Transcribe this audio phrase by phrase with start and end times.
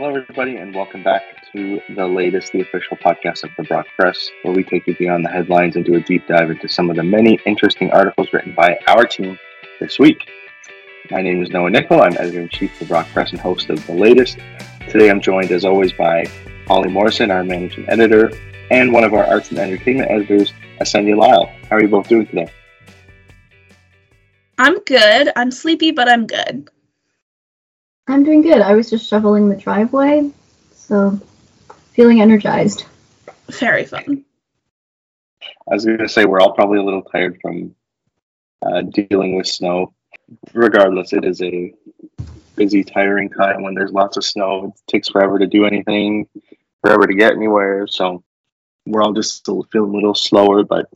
[0.00, 4.30] Hello, everybody, and welcome back to the latest, the official podcast of the Brock Press,
[4.42, 6.94] where we take you beyond the headlines and do a deep dive into some of
[6.94, 9.36] the many interesting articles written by our team
[9.80, 10.30] this week.
[11.10, 12.00] My name is Noah Nickel.
[12.00, 14.38] I'm editor in chief of the Brock Press and host of the latest.
[14.88, 16.26] Today, I'm joined, as always, by
[16.68, 18.30] Holly Morrison, our managing editor,
[18.70, 21.48] and one of our arts and entertainment editors, Asenia Lyall.
[21.68, 22.48] How are you both doing today?
[24.58, 25.32] I'm good.
[25.34, 26.70] I'm sleepy, but I'm good.
[28.08, 28.62] I'm doing good.
[28.62, 30.30] I was just shoveling the driveway,
[30.72, 31.20] so
[31.92, 32.86] feeling energized.
[33.50, 34.24] Very fun.
[35.70, 37.74] I was going to say we're all probably a little tired from
[38.62, 39.92] uh, dealing with snow.
[40.54, 41.74] Regardless, it is a
[42.56, 44.72] busy, tiring time when there's lots of snow.
[44.74, 46.28] It takes forever to do anything,
[46.82, 47.86] forever to get anywhere.
[47.86, 48.24] So
[48.86, 50.88] we're all just still feeling a little slower, but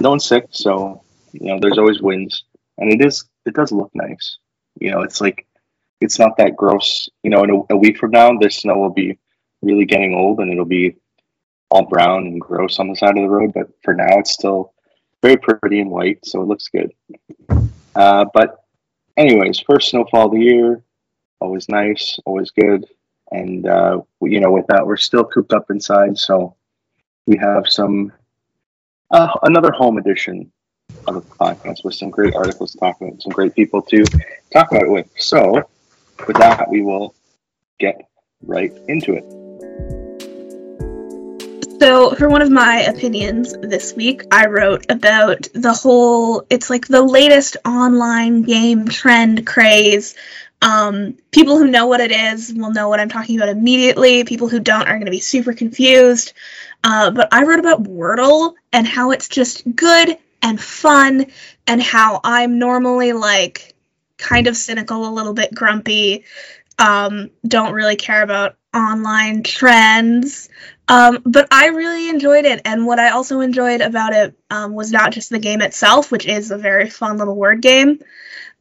[0.00, 0.46] no one's sick.
[0.50, 1.02] So
[1.32, 2.44] you know, there's always winds,
[2.78, 4.38] and it is it does look nice.
[4.80, 5.46] You know, it's like
[6.02, 7.08] it's not that gross.
[7.22, 9.18] You know, in a, a week from now, this snow will be
[9.62, 10.96] really getting old, and it'll be
[11.70, 13.52] all brown and gross on the side of the road.
[13.54, 14.74] But for now, it's still
[15.22, 16.92] very pretty and white, so it looks good.
[17.94, 18.64] Uh, but
[19.16, 20.82] anyways, first snowfall of the year,
[21.40, 22.86] always nice, always good.
[23.30, 26.56] And uh, you know, with that, we're still cooped up inside, so
[27.26, 28.12] we have some
[29.10, 30.50] uh, another home edition
[31.06, 34.04] of the podcast with some great articles to talk about, some great people to
[34.52, 35.08] talk about it with.
[35.16, 35.62] So,
[36.26, 37.14] with that, we will
[37.78, 38.08] get
[38.42, 39.24] right into it.
[41.80, 46.86] So, for one of my opinions this week, I wrote about the whole, it's like
[46.86, 50.14] the latest online game trend craze.
[50.60, 54.22] Um, people who know what it is will know what I'm talking about immediately.
[54.22, 56.34] People who don't are going to be super confused.
[56.84, 61.26] Uh, but I wrote about Wordle and how it's just good and fun,
[61.66, 63.71] and how I'm normally like
[64.22, 66.24] kind of cynical, a little bit grumpy,
[66.78, 70.48] um, don't really care about online trends.
[70.88, 74.90] Um, but I really enjoyed it, and what I also enjoyed about it um, was
[74.90, 78.00] not just the game itself, which is a very fun little word game,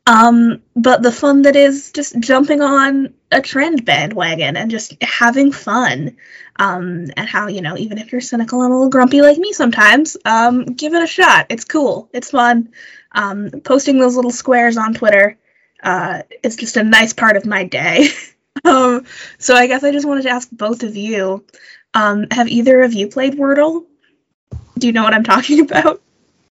[0.07, 5.51] um, but the fun that is just jumping on a trend bandwagon and just having
[5.51, 6.17] fun.
[6.57, 9.51] Um, and how, you know, even if you're cynical and a little grumpy like me
[9.51, 11.47] sometimes, um, give it a shot.
[11.49, 12.09] It's cool.
[12.13, 12.69] It's fun.
[13.11, 15.39] Um, posting those little squares on Twitter
[15.83, 18.07] uh, is just a nice part of my day.
[18.65, 19.05] um,
[19.37, 21.45] so I guess I just wanted to ask both of you
[21.93, 23.85] um, have either of you played Wordle?
[24.77, 26.01] Do you know what I'm talking about?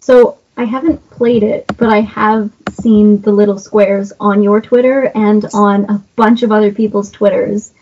[0.01, 5.11] So I haven't played it, but I have seen the little squares on your Twitter
[5.15, 7.73] and on a bunch of other people's Twitters.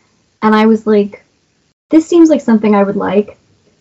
[0.41, 1.25] And I was like,
[1.91, 3.37] this seems like something I would like.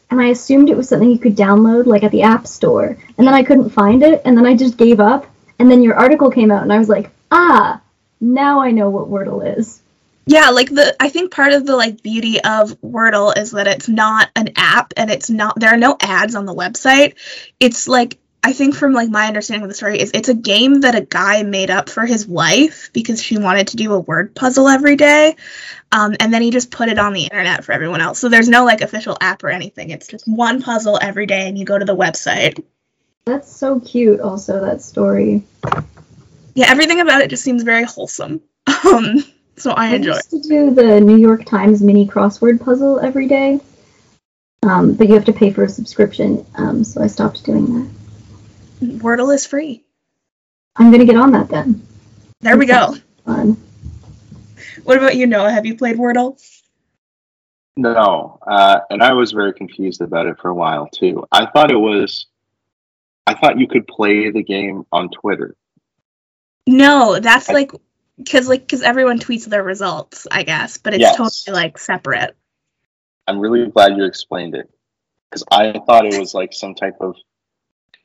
[0.10, 2.98] And I assumed it was something you could download, like at the App Store.
[3.18, 5.26] And then I couldn't find it, and then I just gave up.
[5.58, 7.82] And then your article came out, and I was like, ah,
[8.20, 9.82] now I know what Wordle is.
[10.28, 13.90] Yeah, like the I think part of the like beauty of Wordle is that it's
[13.90, 17.16] not an app and it's not there are no ads on the website.
[17.60, 20.82] It's like I think from like my understanding of the story is it's a game
[20.82, 24.36] that a guy made up for his wife because she wanted to do a word
[24.36, 25.36] puzzle every day.
[25.92, 28.20] Um, and then he just put it on the internet for everyone else.
[28.20, 29.90] So there's no like official app or anything.
[29.90, 32.64] It's just one puzzle every day and you go to the website.
[33.26, 35.44] That's so cute also that story.
[36.54, 38.42] Yeah, everything about it just seems very wholesome.
[38.84, 39.24] Um,
[39.58, 43.28] so I, I enjoy used to do the New York Times mini crossword puzzle every
[43.28, 43.60] day.
[44.64, 47.90] Um, but you have to pay for a subscription, um, so I stopped doing that.
[49.00, 49.84] Wordle is free.
[50.76, 51.86] I'm gonna get on that then.
[52.42, 52.96] There we go.
[53.26, 53.56] Fun.
[54.84, 55.52] What about you, Noah?
[55.52, 56.42] Have you played Wordle?
[57.78, 61.26] No, uh, and I was very confused about it for a while too.
[61.32, 62.28] I thought it was,
[63.26, 65.56] I thought you could play the game on Twitter.
[66.68, 67.72] No, that's like
[68.18, 71.16] because like because everyone tweets their results, I guess, but it's Yes.
[71.16, 72.36] totally like separate.
[73.28, 74.70] I'm really glad you explained it
[75.30, 77.16] because I thought it was like some type of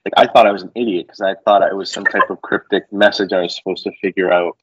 [0.05, 2.41] like I thought I was an idiot because I thought it was some type of
[2.41, 4.57] cryptic message I was supposed to figure out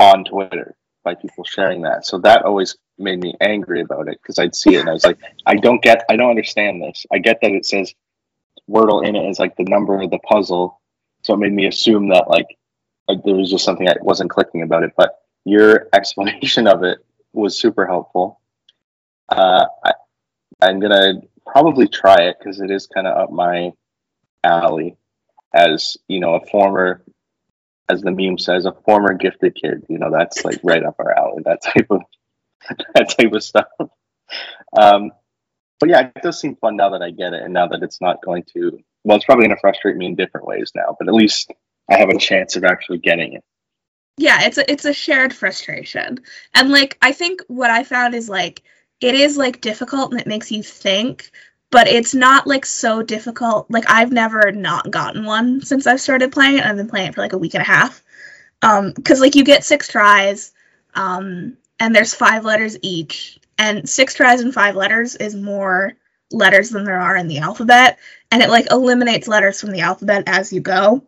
[0.00, 2.06] on Twitter by people sharing that.
[2.06, 5.04] So that always made me angry about it because I'd see it and I was
[5.04, 7.06] like, I don't get, I don't understand this.
[7.12, 7.94] I get that it says
[8.68, 10.80] Wordle in it is like the number of the puzzle,
[11.22, 12.57] so it made me assume that like
[13.08, 14.92] there was just something I wasn't clicking about it.
[14.96, 16.98] But your explanation of it
[17.32, 18.40] was super helpful.
[19.28, 19.92] Uh, I,
[20.60, 23.72] I'm gonna probably try it because it is kind of up my
[24.44, 24.96] alley.
[25.54, 27.02] As you know, a former,
[27.88, 29.84] as the meme says, a former gifted kid.
[29.88, 31.42] You know, that's like right up our alley.
[31.44, 32.02] That type of
[32.94, 33.66] that type of stuff.
[34.78, 35.12] Um,
[35.80, 38.00] but yeah, it does seem fun now that I get it, and now that it's
[38.00, 38.78] not going to.
[39.04, 41.52] Well, it's probably going to frustrate me in different ways now, but at least
[41.90, 43.44] I have a chance of actually getting it.
[44.18, 46.20] yeah it's a it's a shared frustration.
[46.54, 48.62] And like i think what i found is like
[49.00, 51.30] it is like difficult and it makes you think
[51.70, 53.70] but it's not like so difficult.
[53.70, 57.14] Like i've never not gotten one since i've started playing it i've been playing it
[57.14, 58.02] for like a week and a half.
[58.62, 60.52] Um because like you get six tries
[60.94, 65.94] um and there's five letters each and six tries and five letters is more
[66.30, 67.98] letters than there are in the alphabet
[68.30, 71.02] and it like eliminates letters from the alphabet as you go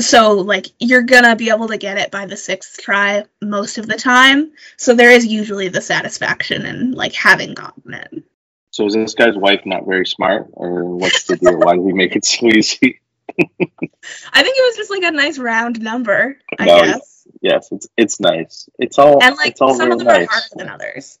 [0.00, 3.86] so like you're gonna be able to get it by the sixth try most of
[3.86, 8.24] the time so there is usually the satisfaction in like having gotten it
[8.70, 11.58] So is this guy's wife not very smart, or what's the deal?
[11.58, 13.00] Why did he make it so easy?
[13.38, 17.88] i think it was just like a nice round number i No, guess Yes, it's
[17.96, 18.68] it's nice.
[18.78, 21.18] It's all and like it's all some of them are harder than others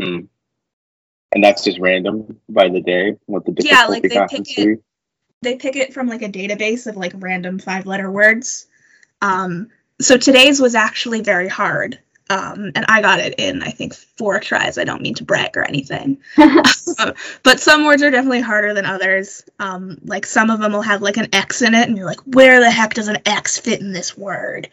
[0.00, 0.28] Mm.
[1.34, 3.16] And that's just random by the day.
[3.26, 4.76] What the Yeah, like, they pick be.
[5.42, 8.66] They pick it from like a database of like random five letter words
[9.20, 9.68] um
[10.00, 11.98] so today's was actually very hard
[12.30, 15.56] um and i got it in i think four tries i don't mean to brag
[15.56, 16.18] or anything
[17.42, 19.44] but some words are definitely harder than others.
[19.58, 22.20] Um, like some of them will have like an X in it, and you're like,
[22.20, 24.68] where the heck does an X fit in this word?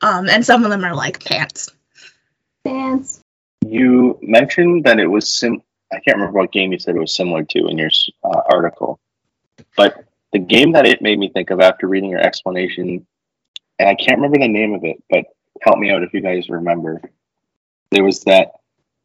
[0.00, 1.70] Um, and some of them are like pants.
[2.64, 3.20] Pants.
[3.66, 5.62] You mentioned that it was sim.
[5.92, 7.90] I can't remember what game you said it was similar to in your
[8.24, 8.98] uh, article,
[9.76, 13.06] but the game that it made me think of after reading your explanation,
[13.78, 15.26] and I can't remember the name of it, but
[15.60, 17.00] help me out if you guys remember.
[17.90, 18.52] There was that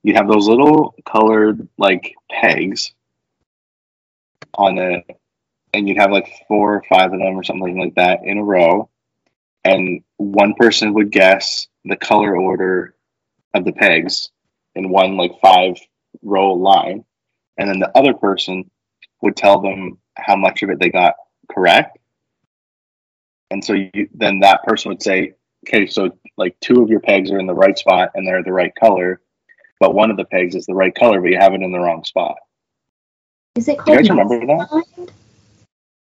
[0.04, 2.94] you have those little colored like pegs
[4.54, 5.04] on a,
[5.74, 8.44] and you'd have like four or five of them or something like that in a
[8.44, 8.90] row,
[9.66, 12.96] and one person would guess the color order
[13.54, 14.30] of the pegs
[14.76, 15.76] in one like five
[16.22, 17.04] row line,
[17.58, 18.72] and then the other person
[19.22, 21.16] would tell them how much of it they got
[21.52, 21.98] correct.
[23.52, 25.34] And so you, then that person would say,
[25.68, 28.52] okay, so like two of your pegs are in the right spot and they're the
[28.54, 29.22] right color,
[29.80, 31.80] but one of the pegs is the right color, but you have it in the
[31.80, 32.36] wrong spot.
[33.56, 34.48] Is it Do you called guys remember that?
[34.48, 35.12] Mastermind?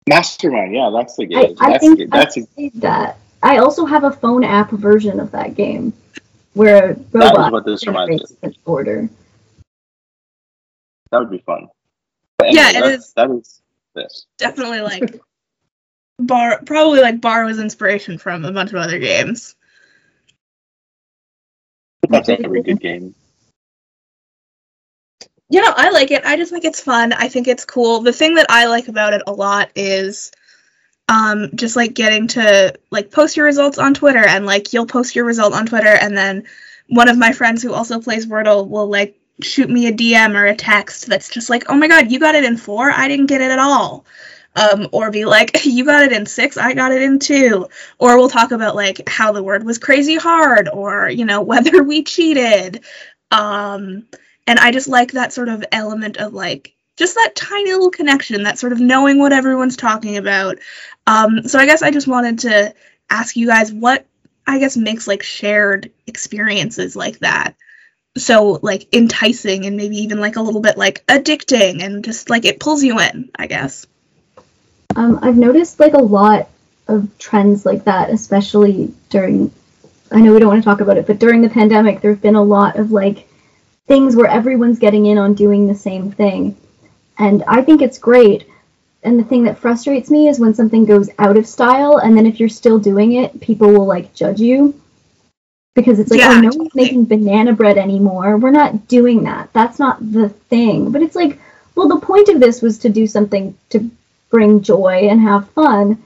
[0.08, 1.56] Mastermind, yeah, that's the game.
[1.60, 3.18] I that's think the, that's I a, that.
[3.42, 5.92] I also have a phone app version of that game
[6.54, 8.16] where a that is robot what this reminds me.
[8.18, 9.08] generates an order.
[11.12, 11.68] That would be fun.
[12.38, 13.12] But Yeah, anyway, it that's- is.
[13.14, 13.62] That is
[13.96, 14.26] this.
[14.38, 15.20] Definitely like
[16.18, 19.56] bar, probably like borrows inspiration from a bunch of other games.
[22.08, 23.14] That's every good game.
[25.48, 26.24] You know, I like it.
[26.24, 27.12] I just think it's fun.
[27.12, 28.00] I think it's cool.
[28.00, 30.30] The thing that I like about it a lot is
[31.08, 35.14] um just like getting to like post your results on Twitter and like you'll post
[35.14, 36.44] your result on Twitter and then
[36.88, 40.46] one of my friends who also plays Wordle will like shoot me a DM or
[40.46, 42.90] a text that's just like, "Oh my god, you got it in 4?
[42.90, 44.04] I didn't get it at all."
[44.54, 47.68] Um, or be like, "You got it in 6, I got it in 2."
[47.98, 51.82] Or we'll talk about like how the word was crazy hard or, you know, whether
[51.82, 52.84] we cheated.
[53.30, 54.06] Um
[54.46, 58.44] and I just like that sort of element of like just that tiny little connection,
[58.44, 60.58] that sort of knowing what everyone's talking about.
[61.06, 62.74] Um, so I guess I just wanted to
[63.10, 64.06] ask you guys what
[64.46, 67.56] I guess makes like shared experiences like that
[68.16, 72.44] so like enticing and maybe even like a little bit like addicting and just like
[72.44, 73.86] it pulls you in, I guess.
[74.94, 76.48] Um, I've noticed like a lot
[76.88, 79.52] of trends like that, especially during.
[80.10, 82.22] I know we don't want to talk about it, but during the pandemic, there have
[82.22, 83.28] been a lot of like
[83.86, 86.56] things where everyone's getting in on doing the same thing,
[87.18, 88.48] and I think it's great.
[89.02, 92.26] And the thing that frustrates me is when something goes out of style, and then
[92.26, 94.80] if you're still doing it, people will like judge you
[95.76, 98.36] because it's like, Yeah, oh, no one's making banana bread anymore.
[98.38, 99.52] We're not doing that.
[99.52, 100.90] That's not the thing.
[100.90, 101.38] But it's like,
[101.76, 103.88] well, the point of this was to do something to
[104.30, 106.02] bring joy and have fun.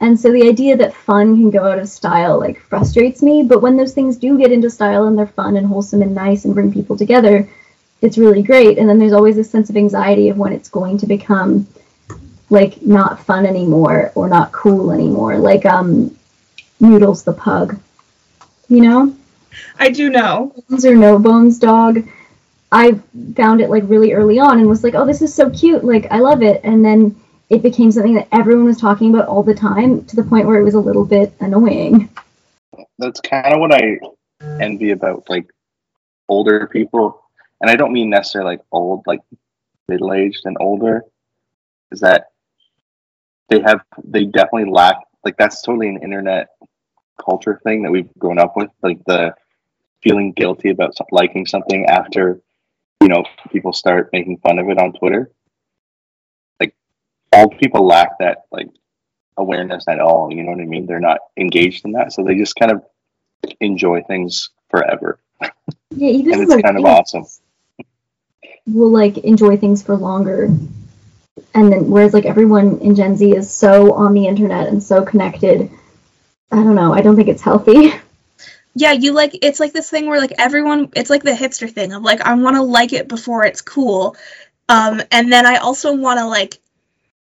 [0.00, 3.60] And so the idea that fun can go out of style like frustrates me, but
[3.60, 6.54] when those things do get into style and they're fun and wholesome and nice and
[6.54, 7.46] bring people together,
[8.00, 8.78] it's really great.
[8.78, 11.66] And then there's always this sense of anxiety of when it's going to become
[12.48, 15.36] like not fun anymore or not cool anymore.
[15.38, 16.16] Like um
[16.80, 17.78] Noodles the pug.
[18.70, 19.16] You know?
[19.78, 20.54] I do know.
[20.68, 22.08] Bones or no bones dog.
[22.72, 22.92] I
[23.36, 25.84] found it like really early on and was like, oh, this is so cute.
[25.84, 26.62] Like, I love it.
[26.64, 30.22] And then it became something that everyone was talking about all the time to the
[30.22, 32.08] point where it was a little bit annoying.
[32.98, 33.98] That's kind of what I
[34.60, 35.50] envy about like
[36.28, 37.22] older people,
[37.60, 39.20] and I don't mean necessarily like old, like
[39.88, 41.02] middle aged and older.
[41.90, 42.28] Is that
[43.48, 46.50] they have they definitely lack like that's totally an internet
[47.22, 49.34] culture thing that we've grown up with, like the
[50.02, 52.40] feeling guilty about liking something after
[53.02, 55.30] you know people start making fun of it on Twitter.
[56.58, 56.74] Like
[57.34, 58.68] old people lack that like
[59.36, 60.32] awareness at all.
[60.32, 60.86] You know what I mean?
[60.86, 62.82] They're not engaged in that, so they just kind of
[63.60, 65.18] enjoy things forever,
[65.90, 67.24] Yeah, even and it's kind of awesome.
[68.66, 70.50] will like enjoy things for longer.
[71.54, 75.04] And then whereas like everyone in Gen Z is so on the internet and so
[75.04, 75.70] connected,
[76.52, 77.92] I don't know, I don't think it's healthy.
[78.74, 81.92] Yeah, you like it's like this thing where like everyone it's like the hipster thing
[81.92, 84.16] of like I want to like it before it's cool.
[84.68, 86.58] Um and then I also want to like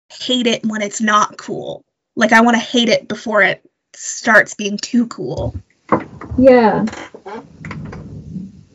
[0.10, 1.84] hate it when it's not cool.
[2.16, 5.56] Like I want to hate it before it starts being too cool.
[6.38, 6.86] yeah.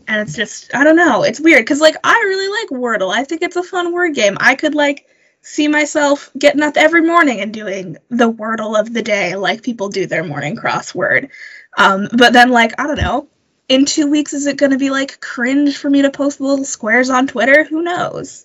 [0.08, 3.14] And it's just I don't know, it's weird cuz like I really like Wordle.
[3.14, 4.36] I think it's a fun word game.
[4.40, 5.06] I could like
[5.46, 9.88] see myself getting up every morning and doing the Wordle of the day like people
[9.88, 11.30] do their morning crossword.
[11.78, 13.28] Um, but then, like, I don't know.
[13.68, 16.64] In two weeks, is it going to be like cringe for me to post little
[16.64, 17.62] squares on Twitter?
[17.62, 18.44] Who knows?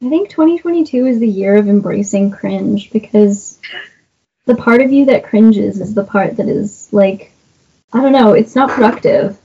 [0.00, 3.58] I think 2022 is the year of embracing cringe because
[4.44, 7.32] the part of you that cringes is the part that is like,
[7.92, 9.36] I don't know, it's not productive.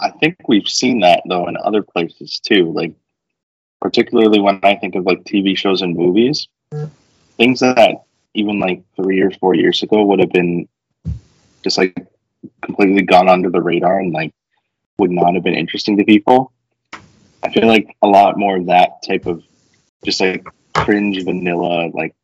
[0.00, 2.72] I think we've seen that though in other places too.
[2.72, 2.94] Like
[3.80, 6.48] particularly when I think of like TV shows and movies,
[7.36, 8.04] things that
[8.34, 10.68] even like three or four years ago would have been
[11.62, 11.96] just like
[12.62, 14.32] completely gone under the radar and like
[14.98, 16.52] would not have been interesting to people.
[17.42, 19.42] I feel like a lot more of that type of
[20.04, 22.14] just like cringe vanilla, like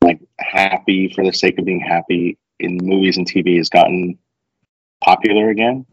[0.00, 4.18] like happy for the sake of being happy in movies and TV has gotten
[5.02, 5.86] popular again.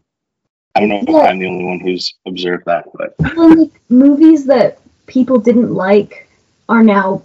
[0.74, 4.46] I don't know if I'm the only one who's observed that, but Even like movies
[4.46, 6.28] that people didn't like
[6.68, 7.22] are now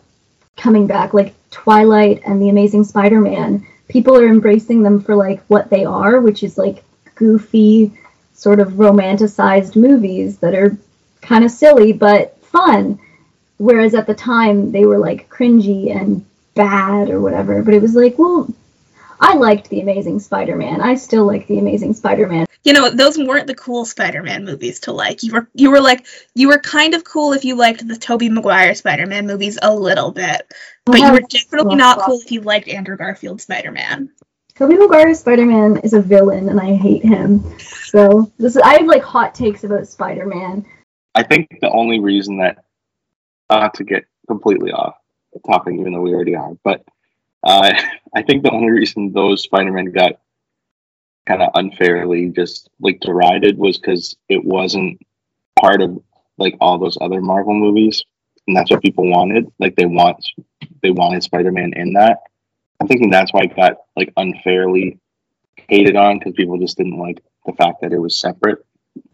[0.55, 3.65] coming back, like Twilight and The Amazing Spider-Man.
[3.87, 6.83] People are embracing them for like what they are, which is like
[7.15, 7.91] goofy,
[8.33, 10.77] sort of romanticized movies that are
[11.21, 12.99] kind of silly but fun.
[13.57, 17.61] Whereas at the time they were like cringy and bad or whatever.
[17.63, 18.47] But it was like, well,
[19.21, 20.81] I liked The Amazing Spider-Man.
[20.81, 22.47] I still like The Amazing Spider-Man.
[22.63, 25.21] You know, those weren't the cool Spider-Man movies to like.
[25.21, 28.29] You were you were like you were kind of cool if you liked the Tobey
[28.29, 30.51] Maguire Spider-Man movies a little bit,
[30.85, 34.11] but you were definitely not cool if you liked Andrew Garfield Spider-Man.
[34.55, 37.43] Tobey Maguire's Spider-Man is a villain, and I hate him.
[37.59, 40.65] So this is, I have like hot takes about Spider-Man.
[41.15, 42.63] I think the only reason that
[43.49, 44.95] not to get completely off
[45.33, 46.83] the topic, even though we already are, but
[47.43, 47.73] uh,
[48.15, 50.13] I think the only reason those Spider-Man got
[51.25, 54.99] kind of unfairly just like derided was because it wasn't
[55.59, 56.01] part of
[56.37, 58.03] like all those other Marvel movies,
[58.47, 59.51] and that's what people wanted.
[59.59, 60.17] Like they want
[60.81, 62.19] they wanted Spider-Man in that.
[62.79, 64.99] I'm thinking that's why it got like unfairly
[65.69, 68.65] hated on because people just didn't like the fact that it was separate.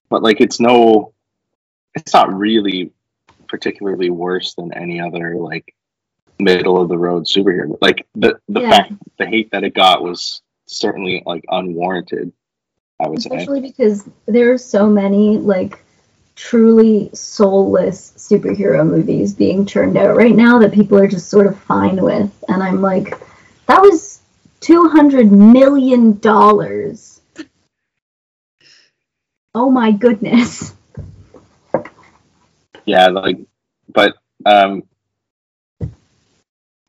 [0.09, 1.13] But like it's no,
[1.93, 2.91] it's not really
[3.47, 5.73] particularly worse than any other like
[6.39, 7.77] middle of the road superhero.
[7.81, 8.69] Like the the Yeah.
[8.69, 12.31] fact the hate that it got was certainly like unwarranted.
[12.99, 13.29] I would say.
[13.29, 15.83] Especially because there are so many like
[16.35, 21.59] truly soulless superhero movies being churned out right now that people are just sort of
[21.59, 22.31] fine with.
[22.47, 23.19] And I'm like,
[23.67, 24.21] that was
[24.59, 27.21] two hundred million dollars.
[29.55, 30.73] Oh my goodness.
[32.85, 33.39] Yeah, like,
[33.89, 34.15] but
[34.45, 34.83] um.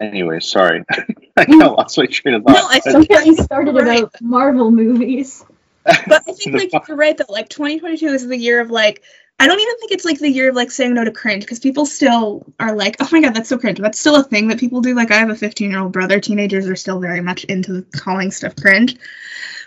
[0.01, 0.85] Anyway, sorry,
[1.37, 2.53] I kind of lost my train of thought.
[2.53, 3.99] No, I But- Don't get me started Right.
[4.01, 5.45] about Marvel movies.
[5.85, 7.25] But I think like you're right though.
[7.29, 9.03] Like 2022 is the year of like
[9.41, 11.61] I don't even think it's like the year of like saying no to cringe because
[11.61, 13.79] people still are like, oh my god, that's so cringe.
[13.79, 14.95] That's still a thing that people do.
[14.95, 16.21] Like I have a 15 year old brother.
[16.21, 18.97] Teenagers are still very much into calling stuff cringe.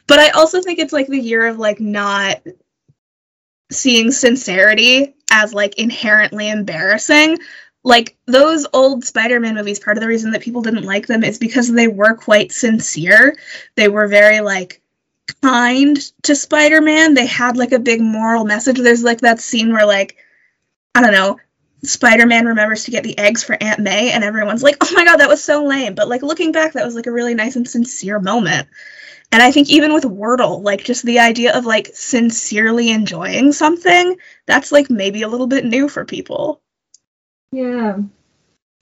[0.07, 2.41] But I also think it's like the year of like not
[3.71, 7.37] seeing sincerity as like inherently embarrassing.
[7.83, 11.39] Like those old Spider-Man movies, part of the reason that people didn't like them is
[11.39, 13.35] because they were quite sincere.
[13.75, 14.81] They were very like
[15.41, 17.15] kind to Spider-Man.
[17.15, 18.77] They had like a big moral message.
[18.77, 20.17] There's like that scene where like
[20.93, 21.39] I don't know,
[21.83, 25.17] Spider-Man remembers to get the eggs for Aunt May and everyone's like, "Oh my god,
[25.17, 27.67] that was so lame." But like looking back, that was like a really nice and
[27.67, 28.67] sincere moment.
[29.31, 34.17] And I think even with Wordle, like just the idea of like sincerely enjoying something,
[34.45, 36.61] that's like maybe a little bit new for people.
[37.51, 37.97] Yeah.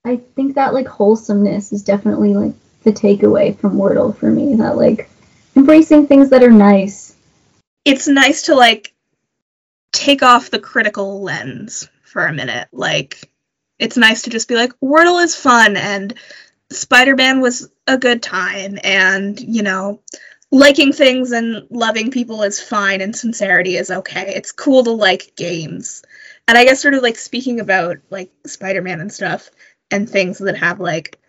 [0.06, 4.56] I think that like wholesomeness is definitely like the takeaway from Wordle for me.
[4.56, 5.10] That like
[5.56, 7.16] embracing things that are nice.
[7.86, 8.94] It's nice to like
[9.92, 12.68] take off the critical lens for a minute.
[12.72, 13.30] Like
[13.78, 16.14] it's nice to just be like Wordle is fun and
[16.72, 20.02] Spider-Man was a good time and, you know,
[20.52, 24.34] liking things and loving people is fine and sincerity is okay.
[24.36, 26.04] It's cool to like games.
[26.50, 29.52] And I guess sort of like speaking about like Spider-Man and stuff
[29.92, 31.20] and things that have like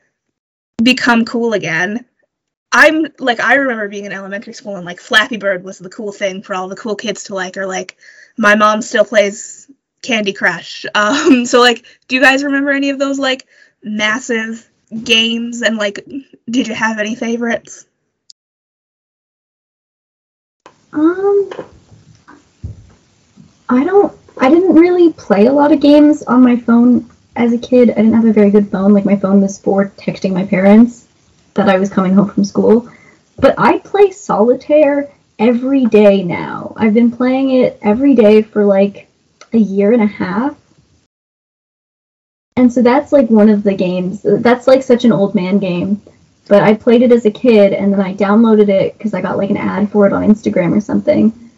[0.83, 2.07] become cool again.
[2.73, 6.11] I'm like I remember being in elementary school and like Flappy Bird was the cool
[6.11, 7.99] thing for all the cool kids to like or like
[8.39, 10.87] my mom still plays Candy Crush.
[10.95, 13.47] Um so like do you guys remember any of those like
[13.83, 14.67] massive
[15.05, 16.03] games and like
[16.49, 17.85] did you have any favorites?
[20.95, 21.51] Um,
[23.69, 24.20] I don't.
[24.39, 27.91] I didn't really play a lot of games on my phone as a kid.
[27.91, 28.93] I didn't have a very good phone.
[28.93, 31.09] Like my phone was for texting my parents
[31.55, 32.89] that I was coming home from school.
[33.37, 36.75] But I play solitaire every day now.
[36.77, 39.09] I've been playing it every day for like
[39.53, 40.57] a year and a half.
[42.57, 44.21] And so that's like one of the games.
[44.23, 46.03] That's like such an old man game.
[46.47, 49.39] But I played it as a kid and then I downloaded it because I got
[49.39, 51.50] like an ad for it on Instagram or something.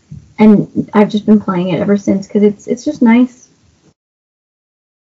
[0.42, 3.48] And I've just been playing it ever since because it's it's just nice.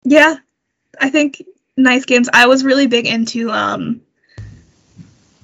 [0.03, 0.35] Yeah,
[1.01, 1.41] I think
[1.75, 2.29] nice games.
[2.31, 4.01] I was really big into um,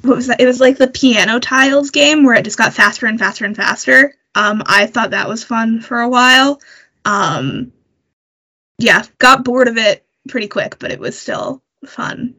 [0.04, 0.40] what was that?
[0.40, 3.56] It was like the piano tiles game where it just got faster and faster and
[3.56, 4.14] faster.
[4.36, 6.62] Um, I thought that was fun for a while.
[7.04, 7.72] Um,
[8.78, 12.36] yeah, got bored of it pretty quick, but it was still fun.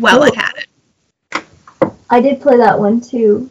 [0.00, 1.44] Well, I had it.
[2.10, 3.48] I did play that one too.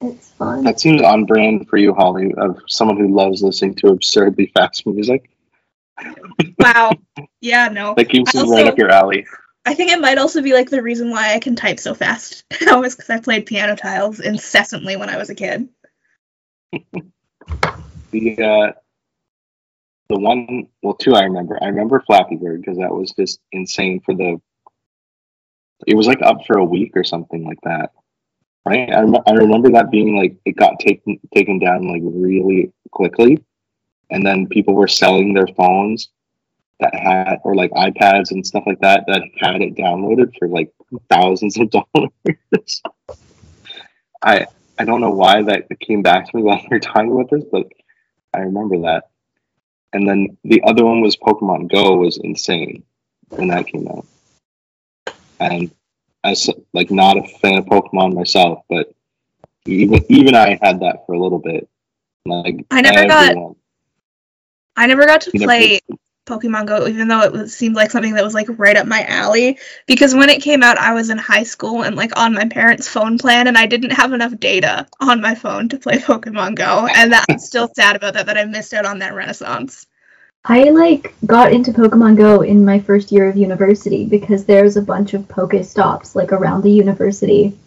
[0.00, 0.64] It's fun.
[0.64, 4.86] That seems on brand for you, Holly, of someone who loves listening to absurdly fast
[4.86, 5.30] music.
[6.58, 6.92] Wow.
[7.40, 7.94] Yeah, no.
[7.94, 9.24] That keeps I it right up your alley.
[9.64, 12.44] I think it might also be like the reason why I can type so fast
[12.62, 15.68] now is because I played piano tiles incessantly when I was a kid.
[18.12, 18.72] The uh,
[20.08, 21.58] the one, well, two I remember.
[21.60, 24.40] I remember Flappy Bird because that was just insane for the.
[25.86, 27.90] It was like up for a week or something like that,
[28.66, 28.92] right?
[28.92, 33.42] I, I remember that being like it got taken taken down like really quickly,
[34.10, 36.08] and then people were selling their phones
[36.80, 40.70] that had or like iPads and stuff like that that had it downloaded for like
[41.08, 42.82] thousands of dollars.
[44.22, 44.46] I
[44.78, 47.44] I don't know why that came back to me while we were talking about this,
[47.50, 47.66] but
[48.34, 49.04] I remember that.
[49.92, 52.82] And then the other one was Pokemon Go was insane
[53.28, 54.06] when that came out.
[55.40, 55.70] And
[56.26, 58.92] as like not a fan of Pokemon myself, but
[59.66, 61.68] even even I had that for a little bit.
[62.24, 63.56] Like I never got-
[64.76, 65.80] I never got to never- play
[66.26, 69.04] Pokemon Go, even though it was, seemed like something that was like right up my
[69.04, 69.58] alley.
[69.86, 72.88] Because when it came out, I was in high school and like on my parents'
[72.88, 76.86] phone plan, and I didn't have enough data on my phone to play Pokemon Go,
[76.92, 78.26] and that I'm still sad about that.
[78.26, 79.86] That I missed out on that renaissance.
[80.48, 84.82] I like got into Pokemon Go in my first year of university because there's a
[84.82, 87.58] bunch of Pokestops like around the university.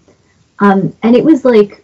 [0.60, 1.84] Um, and it was like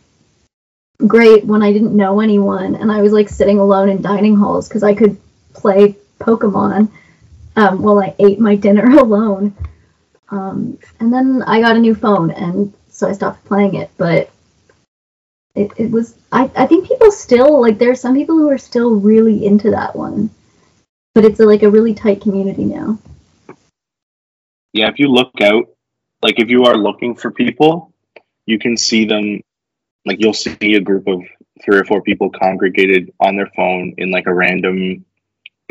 [1.06, 4.70] great when I didn't know anyone and I was like sitting alone in dining halls
[4.70, 5.18] because I could
[5.54, 6.90] play Pokemon
[7.58, 9.54] um, while I ate my dinner alone.
[10.30, 13.92] Um, and then I got a new phone and so I stopped playing it.
[13.98, 14.32] But
[15.56, 18.58] it, it was I, I think people still like there are some people who are
[18.58, 20.30] still really into that one
[21.16, 23.00] but it's a, like a really tight community now.
[24.74, 25.70] yeah, if you look out,
[26.22, 27.94] like if you are looking for people,
[28.46, 29.42] you can see them.
[30.06, 31.24] Like you'll see a group of
[31.64, 35.04] three or four people congregated on their phone in like a random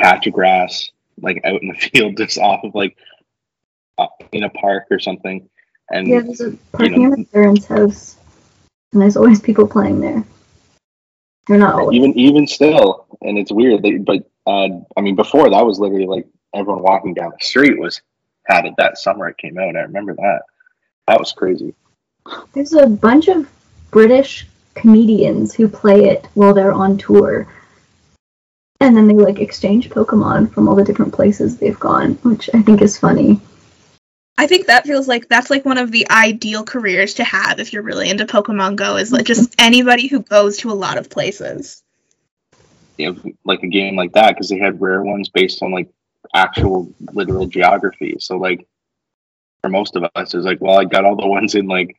[0.00, 2.96] patch of grass, like out in the field, just off of like
[3.98, 5.48] up in a park or something.
[5.90, 8.16] And Yeah, there's a park You know- near my parents' house,
[8.92, 10.24] and there's always people playing there.
[11.46, 11.96] They're not always.
[11.96, 13.82] even even still, and it's weird.
[13.82, 17.78] They, but uh, I mean, before that was literally like everyone walking down the street
[17.78, 18.00] was
[18.46, 19.76] had it that summer it came out.
[19.76, 20.42] I remember that.
[21.06, 21.74] That was crazy.
[22.52, 23.48] There's a bunch of
[23.90, 27.46] British comedians who play it while they're on tour.
[28.80, 32.62] And then they like exchange Pokemon from all the different places they've gone, which I
[32.62, 33.40] think is funny.
[34.36, 37.72] I think that feels like that's like one of the ideal careers to have if
[37.72, 41.08] you're really into Pokemon Go is like just anybody who goes to a lot of
[41.08, 41.83] places.
[42.96, 45.88] You know, like a game like that because they had rare ones based on like
[46.34, 48.16] actual literal geography.
[48.20, 48.66] So like
[49.60, 51.96] for most of us, it's like, well, I got all the ones in like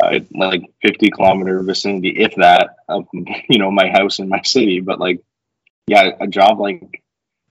[0.00, 3.06] uh, like 50 kilometer vicinity, if that, of
[3.48, 4.80] you know my house and my city.
[4.80, 5.20] But like,
[5.86, 7.02] yeah, a job like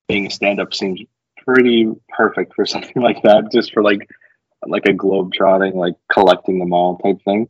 [0.07, 1.01] being a stand up seems
[1.43, 4.09] pretty perfect for something like that, just for like
[4.67, 7.47] like a globe trotting, like collecting them all type thing.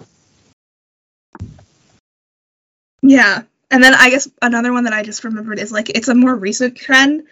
[3.01, 3.43] Yeah.
[3.75, 6.33] And then I guess another one that I just remembered is like it's a more
[6.33, 7.23] recent trend.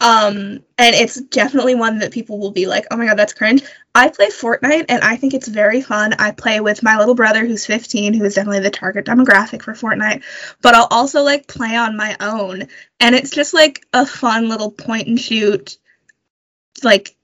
[0.00, 3.62] Um and it's definitely one that people will be like, "Oh my god, that's cringe."
[3.94, 6.14] I play Fortnite and I think it's very fun.
[6.18, 9.74] I play with my little brother who's 15 who is definitely the target demographic for
[9.74, 10.22] Fortnite,
[10.62, 14.70] but I'll also like play on my own and it's just like a fun little
[14.70, 15.76] point and shoot
[16.82, 17.14] like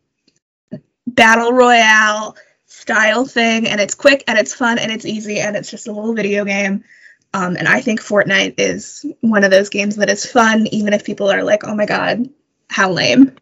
[1.07, 5.71] battle royale style thing, and it's quick and it's fun and it's easy and it's
[5.71, 6.85] just a little video game.
[7.35, 11.05] Um, and I think Fortnite is one of those games that is fun, even if
[11.05, 12.29] people are like, "Oh my god,
[12.71, 13.33] how lame."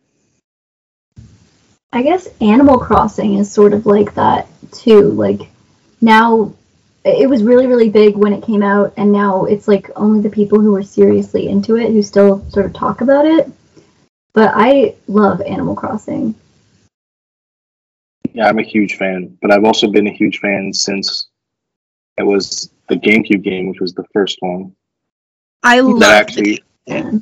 [1.92, 5.03] I guess Animal Crossing is sort of like that too.
[5.12, 5.49] Like
[6.01, 6.53] now
[7.05, 10.35] it was really really big when it came out and now it's like only the
[10.35, 13.51] people who are seriously into it who still sort of talk about it.
[14.33, 16.35] But I love Animal Crossing.
[18.35, 21.29] Yeah, I'm a huge fan, but I've also been a huge fan since
[22.18, 24.75] it was the GameCube game, which was the first one.
[25.62, 27.12] I love actually, I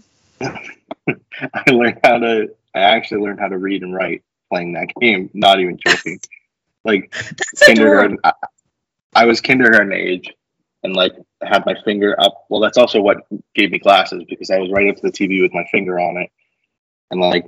[1.69, 2.49] learned how to.
[2.75, 5.31] I actually learned how to read and write playing that game.
[5.33, 6.21] Not even joking.
[6.85, 8.33] Like That's kindergarten, I,
[9.15, 10.33] I was kindergarten age,
[10.83, 12.45] and like had my finger up.
[12.49, 15.41] Well, that's also what gave me glasses because I was right up to the TV
[15.41, 16.31] with my finger on it,
[17.11, 17.47] and like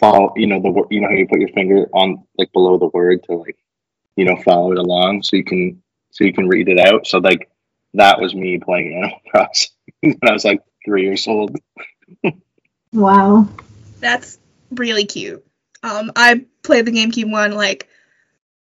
[0.00, 0.32] follow.
[0.36, 3.22] You know the you know how you put your finger on like below the word
[3.24, 3.56] to like
[4.16, 5.80] you know follow it along so you can
[6.18, 7.06] so you can read it out.
[7.06, 7.48] So like
[7.94, 9.70] that was me playing Animal Crossing
[10.02, 11.56] when I was like three years old.
[12.90, 13.46] Wow.
[14.00, 14.38] That's
[14.70, 15.44] really cute.
[15.82, 17.86] Um, I played the GameCube one like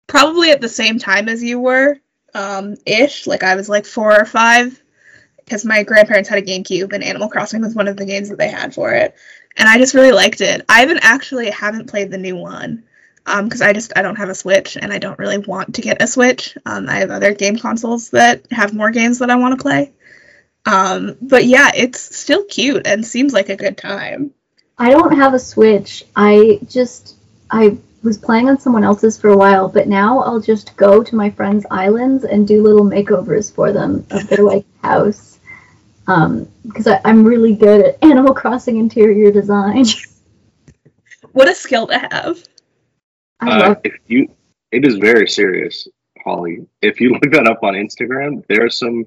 [0.07, 1.99] probably at the same time as you were,
[2.33, 3.27] um, ish.
[3.27, 4.81] Like I was like four or five,
[5.39, 8.39] because my grandparents had a GameCube and Animal Crossing was one of the games that
[8.39, 9.17] they had for it,
[9.57, 10.65] and I just really liked it.
[10.69, 12.85] I haven't actually haven't played the new one,
[13.27, 15.83] um, because I just I don't have a Switch and I don't really want to
[15.83, 16.57] get a Switch.
[16.67, 19.93] Um, I have other game consoles that have more games that I want to play.
[20.65, 24.33] Um, but yeah, it's still cute and seems like a good time.
[24.79, 26.05] I don't have a Switch.
[26.17, 27.17] I just
[27.51, 31.17] I was playing on someone else's for a while, but now I'll just go to
[31.17, 35.39] my friends' islands and do little makeovers for them of their like house.
[36.09, 39.85] Um, because I, I'm really good at Animal Crossing interior design.
[41.33, 42.43] What a skill to have.
[43.43, 44.29] I Uh, if you,
[44.71, 45.89] it is very serious,
[46.25, 46.67] Holly.
[46.81, 49.05] If you look that up on Instagram, there are some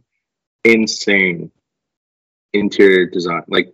[0.63, 1.51] insane
[2.53, 3.73] interior design, like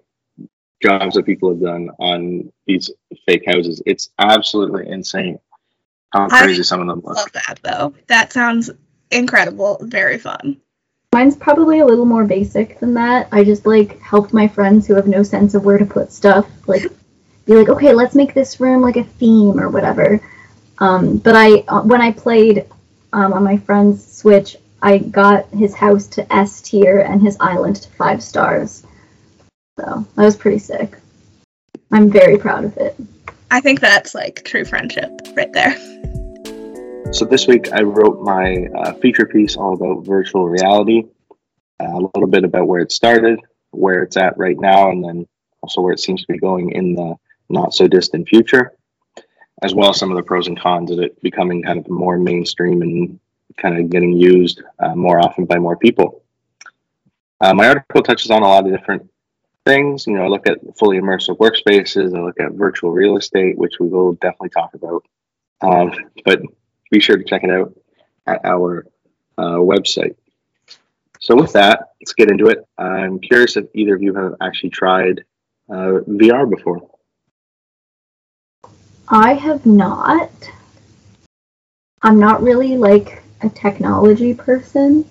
[0.81, 2.89] jobs that people have done on these
[3.25, 3.81] fake houses.
[3.85, 5.39] It's absolutely insane
[6.11, 7.15] how I crazy some of them look.
[7.15, 7.93] Love that though.
[8.07, 8.69] That sounds
[9.11, 9.77] incredible.
[9.81, 10.57] Very fun.
[11.13, 13.27] Mine's probably a little more basic than that.
[13.31, 16.49] I just like helped my friends who have no sense of where to put stuff,
[16.67, 16.83] like
[17.45, 20.21] be like, okay, let's make this room like a theme or whatever.
[20.81, 22.65] Um, but I, uh, when I played
[23.13, 27.75] um, on my friend's Switch, I got his house to S tier and his island
[27.77, 28.83] to five stars.
[29.79, 30.97] So that was pretty sick.
[31.91, 32.95] I'm very proud of it.
[33.51, 35.77] I think that's like true friendship right there.
[37.13, 41.03] So this week I wrote my uh, feature piece all about virtual reality,
[41.79, 43.39] uh, a little bit about where it started,
[43.69, 45.27] where it's at right now, and then
[45.61, 47.15] also where it seems to be going in the
[47.49, 48.73] not so distant future,
[49.61, 52.17] as well as some of the pros and cons of it becoming kind of more
[52.17, 53.19] mainstream and
[53.57, 56.23] kind of getting used uh, more often by more people.
[57.39, 59.09] Uh, my article touches on a lot of different
[59.65, 60.07] things.
[60.07, 63.79] You know, I look at fully immersive workspaces, I look at virtual real estate, which
[63.79, 65.05] we will definitely talk about.
[65.61, 65.93] Um,
[66.25, 66.41] but
[66.89, 67.73] be sure to check it out
[68.25, 68.85] at our
[69.37, 70.15] uh, website.
[71.19, 72.65] So, with that, let's get into it.
[72.79, 75.23] I'm curious if either of you have actually tried
[75.69, 76.89] uh, VR before.
[79.13, 80.31] I have not.
[82.01, 85.03] I'm not really like a technology person.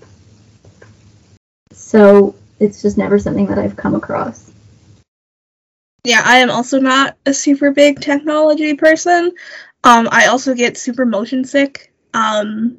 [1.73, 4.51] So it's just never something that I've come across.
[6.05, 9.33] Yeah, I am also not a super big technology person.
[9.85, 12.79] Um, I also get super motion sick um,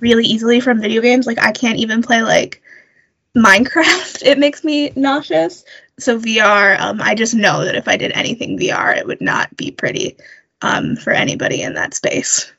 [0.00, 1.26] really easily from video games.
[1.26, 2.62] Like I can't even play like
[3.36, 4.22] Minecraft.
[4.24, 5.66] It makes me nauseous.
[6.00, 9.54] So VR, um, I just know that if I did anything VR, it would not
[9.56, 10.16] be pretty
[10.62, 12.50] um, for anybody in that space.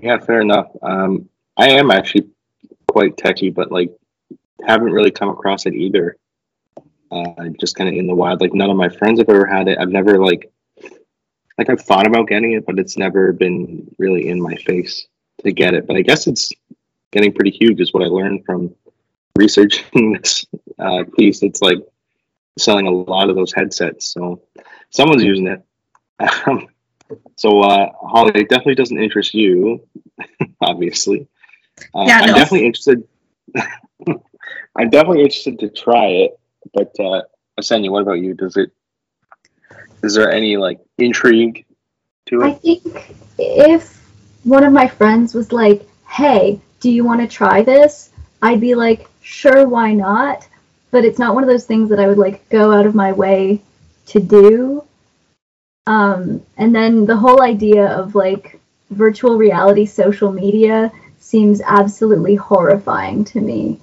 [0.00, 0.70] Yeah, fair enough.
[0.82, 2.28] Um, I am actually
[2.86, 3.92] quite techy, but like
[4.64, 6.16] haven't really come across it either.
[7.10, 8.40] Uh, just kind of in the wild.
[8.40, 9.78] Like none of my friends have ever had it.
[9.78, 10.52] I've never like
[11.56, 15.08] like I've thought about getting it, but it's never been really in my face
[15.44, 15.86] to get it.
[15.88, 16.52] But I guess it's
[17.10, 18.74] getting pretty huge, is what I learned from
[19.38, 20.44] researching this
[20.78, 21.42] uh, piece.
[21.42, 21.78] It's like
[22.58, 24.42] selling a lot of those headsets, so
[24.90, 25.62] someone's using it.
[26.46, 26.66] Um,
[27.36, 29.86] so uh, Holly, it definitely doesn't interest you,
[30.60, 31.28] obviously.
[31.94, 32.34] Uh, Yeah, I'm no.
[32.34, 33.04] definitely interested.
[34.76, 36.38] I'm definitely interested to try it,
[36.74, 37.22] but uh,
[37.58, 38.34] Asenia, what about you?
[38.34, 38.70] Does it?
[40.02, 41.64] Is there any like intrigue
[42.26, 42.44] to it?
[42.44, 42.82] I think
[43.38, 43.98] if
[44.44, 48.10] one of my friends was like, hey, do you want to try this?
[48.40, 50.48] I'd be like, sure, why not?
[50.90, 53.12] But it's not one of those things that I would like go out of my
[53.12, 53.60] way
[54.06, 54.84] to do.
[55.86, 58.58] Um, and then the whole idea of like
[58.90, 63.78] virtual reality social media seems absolutely horrifying to me.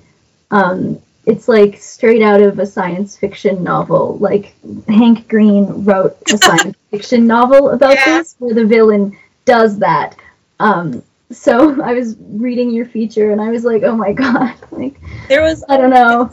[0.50, 4.18] Um, it's like straight out of a science fiction novel.
[4.18, 4.54] Like
[4.88, 8.18] Hank Green wrote a science fiction novel about Yeah.
[8.20, 10.16] this where the villain does that.
[10.60, 15.00] Um, so I was reading your feature and I was like, oh my god, like
[15.28, 16.32] There was I don't know.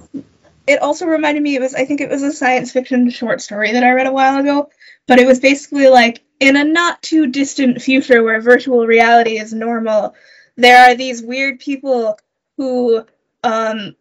[0.67, 3.73] it also reminded me it was I think it was a science fiction short story
[3.73, 4.71] that I read a while ago,
[5.07, 9.53] but it was basically like in a not too distant future where virtual reality is
[9.53, 10.15] normal,
[10.57, 12.19] there are these weird people
[12.57, 13.05] who
[13.45, 13.95] um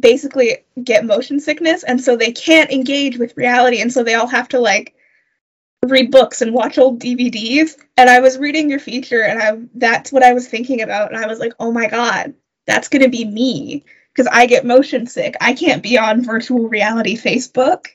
[0.00, 4.26] basically get motion sickness and so they can't engage with reality and so they all
[4.26, 4.94] have to like
[5.86, 10.12] read books and watch old DVDs and I was reading your feature and I that's
[10.12, 12.34] what I was thinking about and I was like, "Oh my god,
[12.66, 13.84] that's going to be me."
[14.18, 15.36] because I get motion sick.
[15.40, 17.86] I can't be on virtual reality Facebook.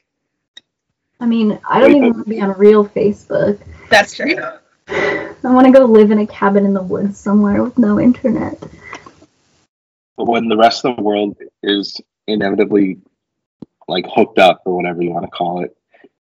[1.20, 3.60] I mean, I don't even want to be on real Facebook.
[3.90, 4.38] That's true.
[4.88, 8.58] I want to go live in a cabin in the woods somewhere with no internet.
[10.16, 13.02] But when the rest of the world is inevitably
[13.90, 15.76] like hooked up or whatever you want to call it,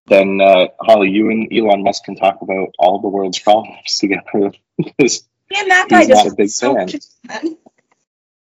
[0.07, 4.51] then uh, Holly, you and Elon Musk can talk about all the world's problems together.
[4.75, 6.89] Because And that guy not a big so fan.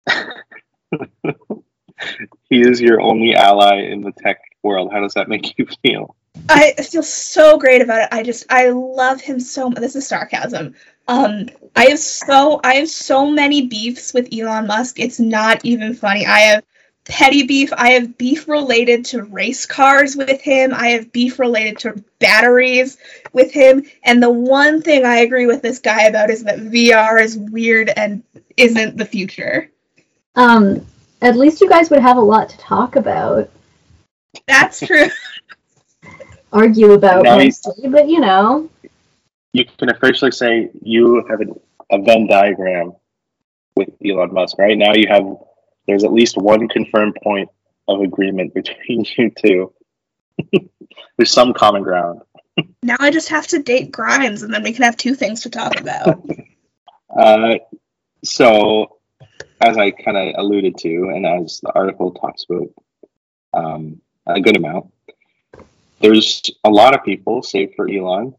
[2.49, 4.91] he is your only ally in the tech world.
[4.91, 6.17] How does that make you feel?
[6.49, 8.09] I feel so great about it.
[8.11, 9.79] I just I love him so much.
[9.79, 10.75] This is sarcasm.
[11.07, 14.99] Um, I have so I have so many beefs with Elon Musk.
[14.99, 16.25] It's not even funny.
[16.25, 16.63] I have
[17.07, 17.71] petty beef.
[17.75, 20.73] I have beef related to race cars with him.
[20.73, 22.97] I have beef related to batteries
[23.33, 23.85] with him.
[24.03, 27.89] And the one thing I agree with this guy about is that VR is weird
[27.95, 28.23] and
[28.55, 29.71] isn't the future.
[30.35, 30.85] Um,
[31.21, 33.49] at least you guys would have a lot to talk about,
[34.47, 35.07] That's true.
[36.51, 38.69] argue about mostly, but you know,
[39.53, 41.59] You can officially say you have an,
[41.91, 42.93] a Venn diagram
[43.75, 44.57] with Elon Musk.
[44.57, 45.25] Right now, you have
[45.87, 47.49] there's at least one confirmed point
[47.87, 49.73] of agreement between you two.
[51.17, 52.21] there's some common ground.
[52.83, 55.49] now I just have to date Grimes and then we can have two things to
[55.49, 56.23] talk about.
[57.09, 57.55] Uh,
[58.21, 58.97] so,
[59.61, 62.67] as I kind of alluded to, and as the article talks about
[63.53, 64.91] um, a good amount,
[66.01, 68.35] there's a lot of people, save for Elon,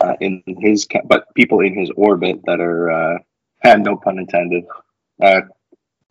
[0.00, 3.18] uh, in his but people in his orbit that are, uh,
[3.78, 4.64] no pun intended.
[5.22, 5.42] Uh,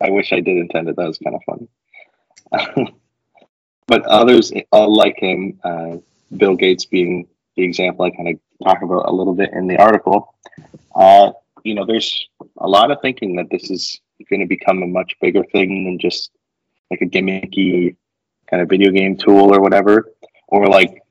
[0.04, 0.98] I wish I did intend it.
[0.98, 2.94] That was kind of funny.
[3.88, 5.98] but others uh, like him, uh,
[6.36, 9.78] Bill Gates being the example I kind of talk about a little bit in the
[9.78, 10.36] article.
[10.94, 11.32] Uh,
[11.64, 15.14] you know, there's a lot of thinking that this is going to become a much
[15.22, 16.32] bigger thing than just
[16.92, 17.96] like a gimmicky
[18.50, 20.12] kind of video game tool or whatever,
[20.48, 21.02] or like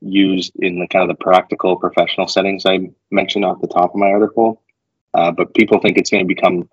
[0.00, 3.96] used in the kind of the practical professional settings I mentioned off the top of
[3.96, 4.60] my article.
[5.14, 6.68] Uh, but people think it's going to become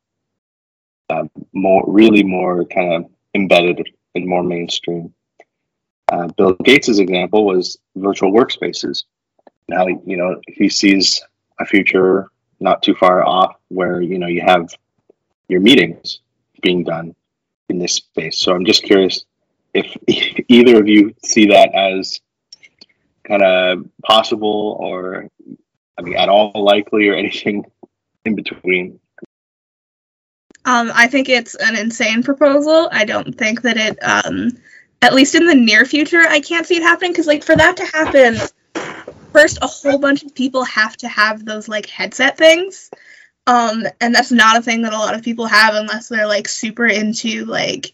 [1.10, 5.14] uh, more, really more kind of embedded and more mainstream.
[6.12, 9.04] Uh, Bill Gates' example was virtual workspaces.
[9.68, 11.22] Now, you know, he sees
[11.60, 14.74] a future not too far off where you know you have
[15.48, 16.20] your meetings
[16.62, 17.16] being done
[17.70, 18.40] in this space.
[18.40, 19.24] So I'm just curious
[19.74, 22.20] if, if either of you see that as
[23.24, 25.30] kind of possible or
[25.98, 27.66] I mean at all likely or anything
[28.26, 29.00] in between.
[30.70, 32.90] Um, I think it's an insane proposal.
[32.92, 34.52] I don't think that it, um,
[35.02, 37.78] at least in the near future, I can't see it happening because, like, for that
[37.78, 38.38] to happen,
[39.34, 42.92] first a whole bunch of people have to have those like headset things,
[43.48, 46.48] um, and that's not a thing that a lot of people have unless they're like
[46.48, 47.94] super into like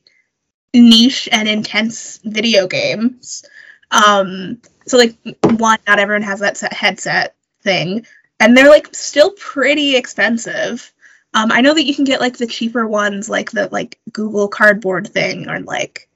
[0.73, 3.45] niche and intense video games.
[3.89, 8.05] Um, so like, one, not everyone has that set headset thing,
[8.41, 10.91] and they're like still pretty expensive.
[11.35, 14.47] Um, I know that you can get like the cheaper ones, like the like Google
[14.47, 16.07] Cardboard thing, or like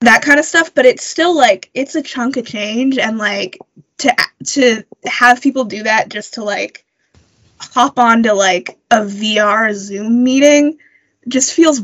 [0.00, 0.72] that kind of stuff.
[0.74, 3.58] But it's still like it's a chunk of change, and like
[3.98, 4.14] to
[4.44, 6.84] to have people do that just to like
[7.58, 10.78] hop onto like a VR Zoom meeting
[11.26, 11.82] just feels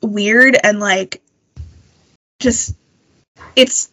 [0.00, 1.22] weird and like
[2.38, 2.76] just
[3.56, 3.90] it's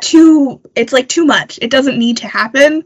[0.00, 1.58] too it's like too much.
[1.60, 2.84] It doesn't need to happen.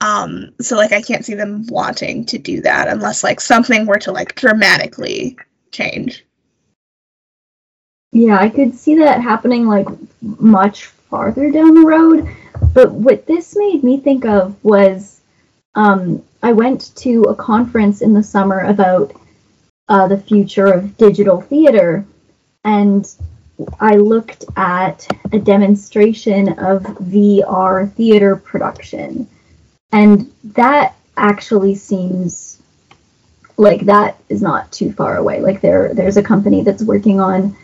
[0.00, 3.98] Um, so like I can't see them wanting to do that unless like something were
[4.00, 5.38] to like dramatically
[5.72, 6.24] change.
[8.12, 9.88] yeah, I could see that happening like
[10.22, 12.28] much farther down the road.
[12.72, 15.20] But what this made me think of was
[15.74, 19.12] um, I went to a conference in the summer about
[19.88, 22.06] uh, the future of digital theater,
[22.64, 23.06] and
[23.78, 29.28] I looked at a demonstration of VR theater production,
[29.96, 32.60] and that actually seems
[33.56, 35.40] like that is not too far away.
[35.40, 37.56] Like there, there's a company that's working on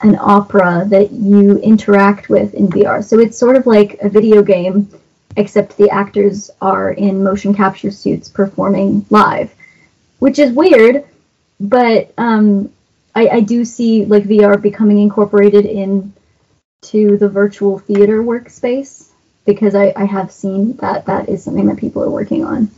[0.00, 3.04] an opera that you interact with in VR.
[3.04, 4.90] So it's sort of like a video game,
[5.36, 9.54] except the actors are in motion capture suits performing live,
[10.18, 11.04] which is weird,
[11.60, 12.72] but um,
[13.14, 16.12] I, I do see like VR becoming incorporated in
[16.82, 19.07] to the virtual theater workspace
[19.48, 22.70] because I, I have seen that that is something that people are working on.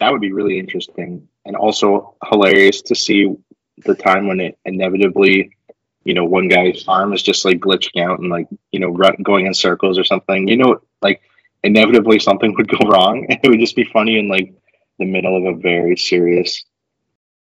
[0.00, 3.36] That would be really interesting and also hilarious to see
[3.84, 5.54] the time when it inevitably,
[6.02, 9.44] you know, one guy's arm is just like glitching out and like, you know, going
[9.44, 10.48] in circles or something.
[10.48, 11.20] You know, like
[11.62, 14.54] inevitably something would go wrong and it would just be funny in like
[14.98, 16.64] the middle of a very serious,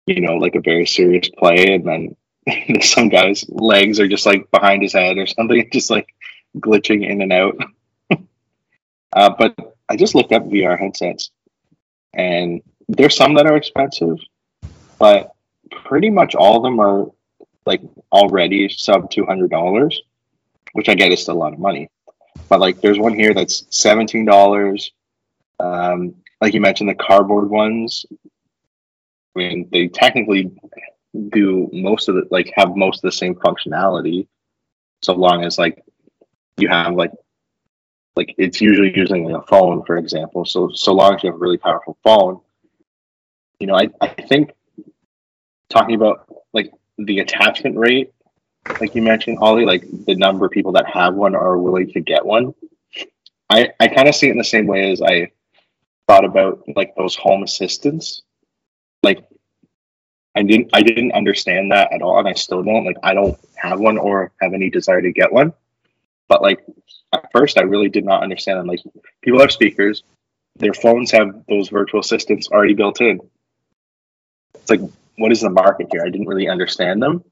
[0.07, 2.15] you know, like a very serious play and then
[2.81, 6.13] some guy's legs are just like behind his head or something, just like
[6.57, 7.57] glitching in and out.
[9.13, 9.55] uh, but
[9.87, 11.31] I just looked up VR headsets
[12.13, 14.17] and there's some that are expensive,
[14.97, 15.35] but
[15.71, 17.07] pretty much all of them are
[17.65, 20.01] like already sub two hundred dollars,
[20.73, 21.89] which I get is still a lot of money.
[22.47, 24.91] But like, there's one here that's seventeen dollars.
[25.59, 28.05] Um, like you mentioned, the cardboard ones.
[29.35, 30.51] I mean, they technically
[31.29, 34.27] do most of the like have most of the same functionality,
[35.01, 35.83] so long as like
[36.57, 37.11] you have like
[38.15, 40.45] like it's usually using like, a phone, for example.
[40.45, 42.41] So so long as you have a really powerful phone,
[43.59, 44.51] you know, I, I think
[45.69, 48.11] talking about like the attachment rate,
[48.79, 51.99] like you mentioned, Holly, like the number of people that have one are willing to
[51.99, 52.53] get one.
[53.49, 55.31] I, I kind of see it in the same way as I
[56.07, 58.21] thought about like those home assistants.
[59.01, 59.25] Like
[60.39, 62.85] I didn't I didn't understand that at all and I still don't.
[62.85, 65.51] Like I don't have one or have any desire to get one.
[66.29, 66.63] But like
[67.13, 68.67] at first I really did not understand them.
[68.67, 68.79] Like
[69.21, 70.03] people have speakers,
[70.55, 73.19] their phones have those virtual assistants already built in.
[74.55, 74.79] It's like
[75.17, 76.03] what is the market here?
[76.05, 77.25] I didn't really understand them.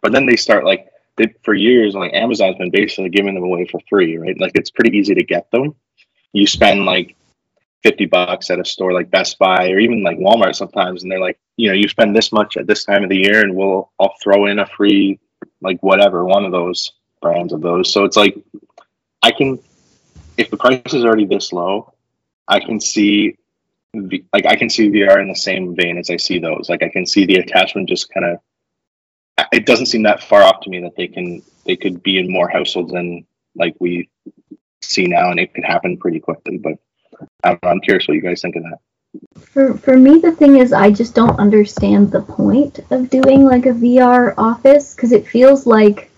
[0.00, 0.86] But then they start like
[1.16, 4.38] they, for years, like Amazon's been basically giving them away for free, right?
[4.38, 5.74] Like it's pretty easy to get them.
[6.32, 7.16] You spend like
[7.84, 11.20] 50 bucks at a store like Best Buy or even like Walmart sometimes, and they're
[11.20, 13.92] like, you know, you spend this much at this time of the year, and we'll
[14.00, 15.20] I'll throw in a free
[15.60, 17.92] like whatever one of those brands of those.
[17.92, 18.36] So it's like
[19.22, 19.58] I can
[20.36, 21.94] if the price is already this low,
[22.48, 23.36] I can see
[23.94, 26.68] like I can see VR in the same vein as I see those.
[26.68, 28.38] Like I can see the attachment just kind of.
[29.52, 32.30] It doesn't seem that far off to me that they can they could be in
[32.30, 34.08] more households than like we
[34.82, 36.58] see now, and it could happen pretty quickly.
[36.58, 36.78] But
[37.44, 38.78] I'm, I'm curious what you guys think of that.
[39.40, 43.66] For for me, the thing is, I just don't understand the point of doing like
[43.66, 46.10] a VR office because it feels like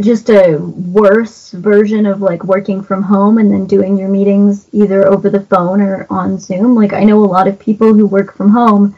[0.00, 5.06] just a worse version of like working from home and then doing your meetings either
[5.06, 6.74] over the phone or on Zoom.
[6.74, 8.96] Like I know a lot of people who work from home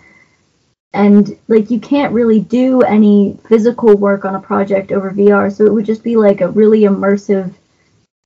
[0.94, 5.66] and like you can't really do any physical work on a project over VR, so
[5.66, 7.52] it would just be like a really immersive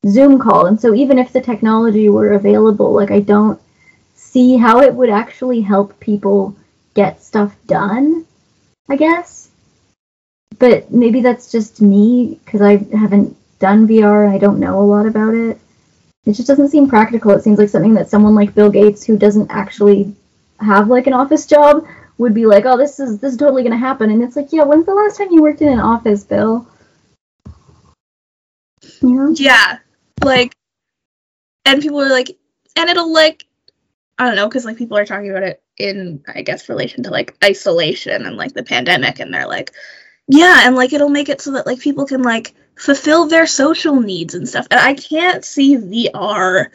[0.06, 0.66] Zoom call.
[0.66, 3.60] And so even if the technology were available, like I don't
[4.14, 6.56] see how it would actually help people
[6.94, 8.26] get stuff done,
[8.88, 9.40] I guess
[10.60, 14.82] but maybe that's just me because I haven't done VR and I don't know a
[14.82, 15.58] lot about it.
[16.26, 17.32] It just doesn't seem practical.
[17.32, 20.14] It seems like something that someone like Bill Gates, who doesn't actually
[20.60, 21.86] have like an office job,
[22.18, 24.64] would be like, "Oh, this is this is totally gonna happen." And it's like, yeah,
[24.64, 26.66] when's the last time you worked in an office, Bill?
[29.00, 29.34] You know?
[29.34, 29.78] Yeah,
[30.24, 30.54] like,
[31.64, 32.37] and people are like,
[32.76, 33.44] and it'll like,
[34.18, 37.11] I don't know, because like people are talking about it in, I guess, relation to
[37.11, 39.72] like isolation and like the pandemic, and they're like,
[40.28, 44.00] yeah, and like it'll make it so that like people can like fulfill their social
[44.00, 44.66] needs and stuff.
[44.70, 46.66] And I can't see VR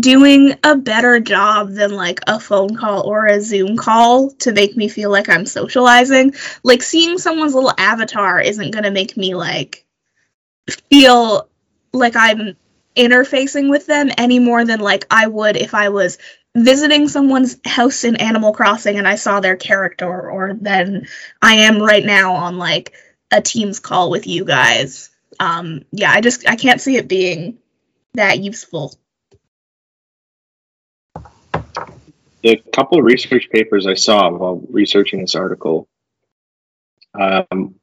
[0.00, 4.76] doing a better job than like a phone call or a Zoom call to make
[4.76, 6.34] me feel like I'm socializing.
[6.62, 9.86] Like seeing someone's little avatar isn't going to make me like
[10.90, 11.48] feel
[11.92, 12.56] like I'm
[12.96, 16.18] interfacing with them any more than like I would if I was
[16.54, 21.06] visiting someone's house in Animal Crossing and I saw their character, or then
[21.40, 22.92] I am right now on like
[23.30, 25.10] a Teams call with you guys.
[25.40, 27.58] Um, yeah, I just I can't see it being
[28.14, 28.94] that useful.
[32.42, 35.88] The couple research papers I saw while researching this article,
[37.18, 37.76] um,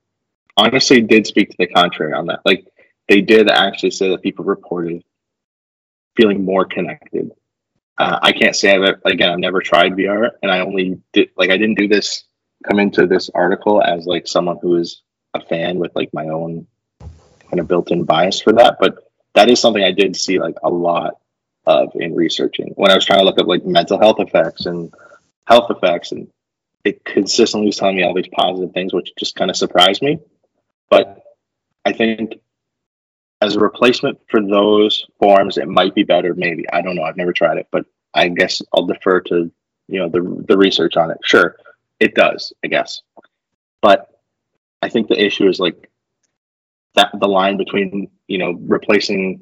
[0.57, 2.41] honestly, did speak to the contrary on that.
[2.45, 2.67] Like
[3.09, 5.03] they did actually say that people reported
[6.15, 7.31] feeling more connected
[7.99, 9.29] uh, I can't say I've again.
[9.29, 12.23] I've never tried VR, and I only did like I didn't do this
[12.65, 15.01] come into this article as like someone who is
[15.33, 16.65] a fan with like my own
[17.01, 20.69] kind of built-in bias for that, but that is something I did see like a
[20.69, 21.15] lot
[21.65, 24.93] of in researching when I was trying to look up like mental health effects and
[25.45, 26.29] health effects, and
[26.85, 30.19] it consistently was telling me all these positive things, which just kind of surprised me.
[30.89, 31.21] But
[31.85, 32.35] I think
[33.41, 36.33] as a replacement for those forms, it might be better.
[36.33, 37.03] Maybe I don't know.
[37.03, 39.51] I've never tried it, but I guess I'll defer to
[39.87, 41.17] you know the the research on it.
[41.23, 41.55] Sure,
[41.99, 42.53] it does.
[42.63, 43.01] I guess,
[43.81, 44.09] but
[44.81, 45.89] I think the issue is like
[46.95, 49.41] that the line between you know replacing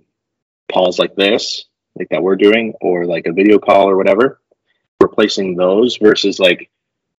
[0.71, 1.65] calls like this,
[1.97, 4.41] like that we're doing, or like a video call or whatever,
[5.01, 6.69] replacing those versus like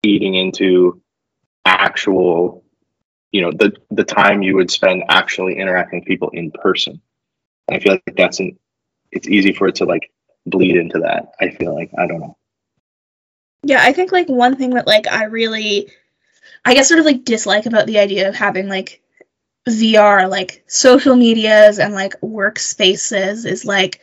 [0.05, 1.03] eating into
[1.65, 2.65] actual
[3.33, 7.01] you know the the time you would spend actually interacting with people in person.
[7.69, 8.59] And i feel like that's an
[9.13, 10.11] it's easy for it to like
[10.47, 12.37] bleed into that i feel like i don't know.
[13.65, 15.91] Yeah, I think like one thing that like I really
[16.65, 19.03] I guess sort of like dislike about the idea of having like
[19.69, 24.01] VR like social medias and like workspaces is like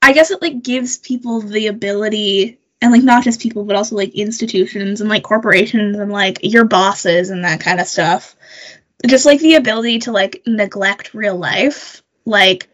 [0.00, 3.96] I guess it like gives people the ability and like not just people but also
[3.96, 8.36] like institutions and like corporations and like your bosses and that kind of stuff.
[9.06, 12.02] Just like the ability to like neglect real life.
[12.26, 12.68] Like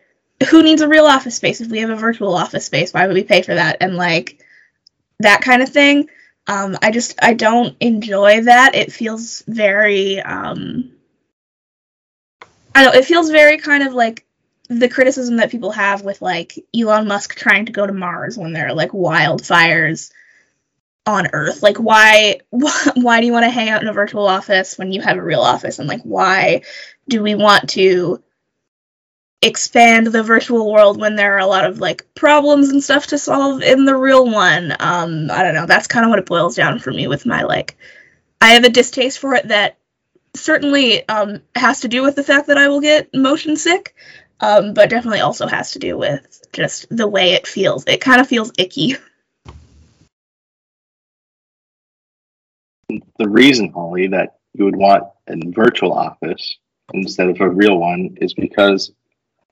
[0.50, 1.60] who needs a real office space?
[1.60, 3.76] If we have a virtual office space why would we pay for that?
[3.80, 4.44] And like
[5.20, 6.10] that kind of thing.
[6.48, 8.74] Um i just i don't enjoy that.
[8.74, 10.90] It feels very um
[12.74, 14.26] i don't it feels very kind of like
[14.70, 18.52] the criticism that people have with like elon musk trying to go to mars when
[18.52, 20.12] there are like wildfires
[21.04, 21.60] on earth.
[21.60, 25.00] Like why why do you want to hang out in a virtual office when you
[25.00, 25.80] have a real office?
[25.80, 26.62] And like why
[27.08, 28.22] do we want to
[29.42, 33.18] expand the virtual world when there are a lot of like problems and stuff to
[33.18, 34.70] solve in the real one?
[34.78, 35.66] Um i don't know.
[35.66, 37.76] That's kind of what it boils down for me with my like
[38.40, 39.78] i have a distaste for it that
[40.34, 43.96] certainly um has to do with the fact that i will get motion sick
[44.40, 47.84] um but definitely also has to do with just the way it feels.
[47.86, 48.96] It kind of feels icky.
[53.18, 56.56] The reason holly that you would want a virtual office
[56.92, 58.90] instead of a real one is because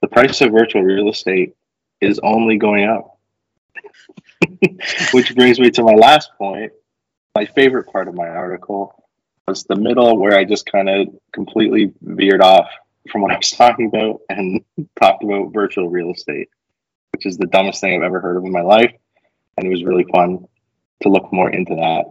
[0.01, 1.55] the price of virtual real estate
[2.01, 3.18] is only going up.
[5.12, 6.72] Which brings me to my last point.
[7.36, 8.99] My favorite part of my article
[9.49, 12.68] was the middle where i just kind of completely veered off
[13.11, 14.65] from what i was talking about and
[15.01, 16.49] talked about virtual real estate
[17.13, 18.93] which is the dumbest thing i've ever heard of in my life
[19.57, 20.45] and it was really fun
[21.03, 22.05] to look more into that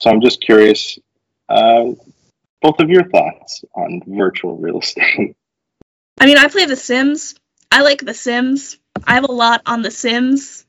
[0.00, 0.98] so i'm just curious
[1.48, 1.84] uh,
[2.60, 5.36] both of your thoughts on virtual real estate
[6.18, 7.34] I mean, I play The Sims.
[7.70, 8.78] I like The Sims.
[9.04, 10.64] I have a lot on The Sims.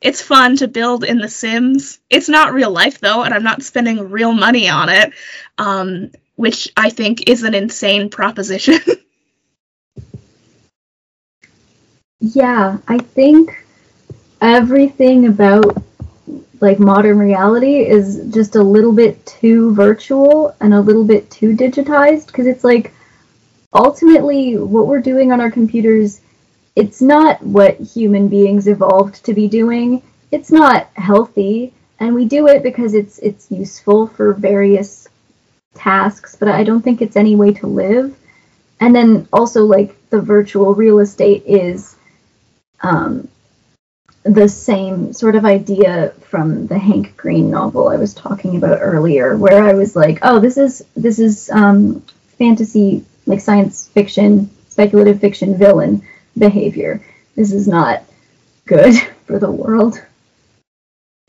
[0.00, 1.98] It's fun to build in The Sims.
[2.08, 5.12] It's not real life though, and I'm not spending real money on it,
[5.58, 8.78] um, which I think is an insane proposition.
[12.22, 13.66] Yeah, I think
[14.40, 15.82] everything about
[16.60, 21.56] like modern reality is just a little bit too virtual and a little bit too
[21.56, 22.94] digitized because it's like
[23.74, 26.20] ultimately what we're doing on our computers
[26.76, 30.02] it's not what human beings evolved to be doing.
[30.30, 35.08] It's not healthy and we do it because it's it's useful for various
[35.74, 38.16] tasks, but I don't think it's any way to live.
[38.80, 41.96] And then also like the virtual real estate is
[42.82, 43.28] um,
[44.24, 49.36] the same sort of idea from the Hank Green novel I was talking about earlier,
[49.36, 52.00] where I was like, oh, this is this is um,
[52.38, 56.02] fantasy, like science fiction, speculative fiction villain
[56.38, 57.04] behavior.
[57.34, 58.02] This is not
[58.66, 58.94] good
[59.26, 60.00] for the world.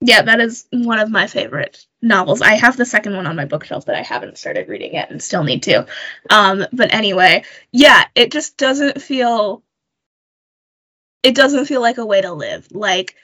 [0.01, 2.41] yeah, that is one of my favorite novels.
[2.41, 5.21] I have the second one on my bookshelf that I haven't started reading yet and
[5.21, 5.87] still need to.
[6.29, 9.63] Um, but anyway, yeah, it just doesn't feel
[11.23, 12.67] it doesn't feel like a way to live.
[12.71, 13.15] Like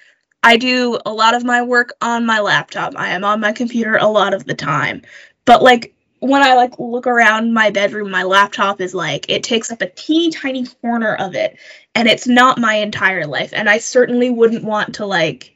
[0.41, 2.93] I do a lot of my work on my laptop.
[2.95, 5.01] I am on my computer a lot of the time.
[5.45, 9.71] But like when I like look around my bedroom, my laptop is like it takes
[9.71, 11.57] up a teeny tiny corner of it
[11.93, 13.51] and it's not my entire life.
[13.53, 15.55] And I certainly wouldn't want to like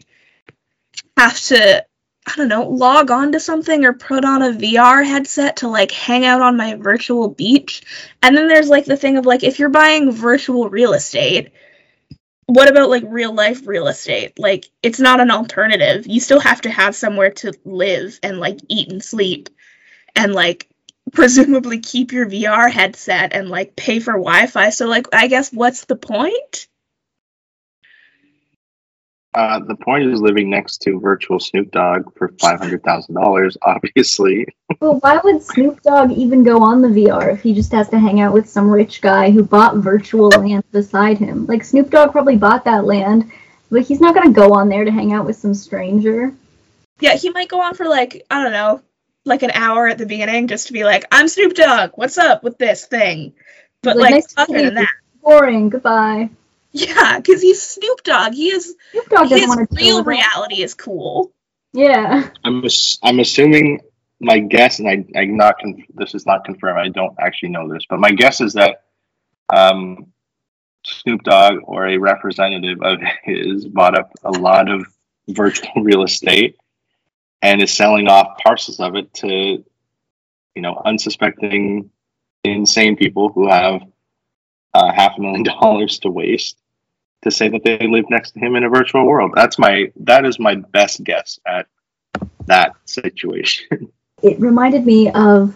[1.18, 1.86] have to
[2.26, 5.92] I don't know, log on to something or put on a VR headset to like
[5.92, 7.84] hang out on my virtual beach.
[8.22, 11.52] And then there's like the thing of like if you're buying virtual real estate,
[12.48, 14.38] what about like real life real estate?
[14.38, 16.08] Like it's not an alternative.
[16.08, 19.50] You still have to have somewhere to live and like eat and sleep
[20.16, 20.70] and like
[21.14, 24.70] presumably keep your VR headset and like pay for Wi-Fi.
[24.70, 26.68] So like I guess what's the point?
[29.36, 33.58] Uh, the point is living next to virtual Snoop Dogg for five hundred thousand dollars.
[33.64, 34.48] Obviously,
[34.80, 38.00] But why would Snoop Dogg even go on the VR if he just has to
[38.00, 41.48] hang out with some rich guy who bought virtual land beside him?
[41.48, 43.32] Like Snoop Dogg probably bought that land,
[43.72, 46.34] but he's not gonna go on there to hang out with some stranger.
[47.00, 48.82] Yeah, he might go on for like, I don't know,
[49.26, 52.44] like an hour at the beginning just to be like, I'm Snoop Dogg, what's up
[52.44, 53.34] with this thing?
[53.82, 54.90] But Like, like, nice other than that,
[55.24, 55.70] Boring.
[55.70, 56.30] Goodbye.
[56.74, 58.34] Yeah, because he's Snoop Dogg.
[58.34, 61.32] He is Snoop Dogg doesn't his want to real reality is cool.
[61.72, 62.30] Yeah.
[62.44, 63.82] I'm ass- I'm assuming
[64.20, 66.80] my guess, and I I'm not con- this is not confirmed.
[66.80, 68.84] I don't actually know this, but my guess is that
[69.54, 70.08] um,
[70.84, 74.88] Snoop Dogg or a representative of his bought up a lot of
[75.28, 76.58] virtual real estate
[77.42, 79.28] and is selling off parcels of it to
[80.56, 81.92] you know unsuspecting
[82.44, 83.82] insane people who have
[84.74, 86.58] uh, half a million dollars to waste
[87.24, 89.32] to say that they live next to him in a virtual world.
[89.36, 91.68] That's my that is my best guess at
[92.46, 93.92] that situation.
[94.24, 95.56] it reminded me of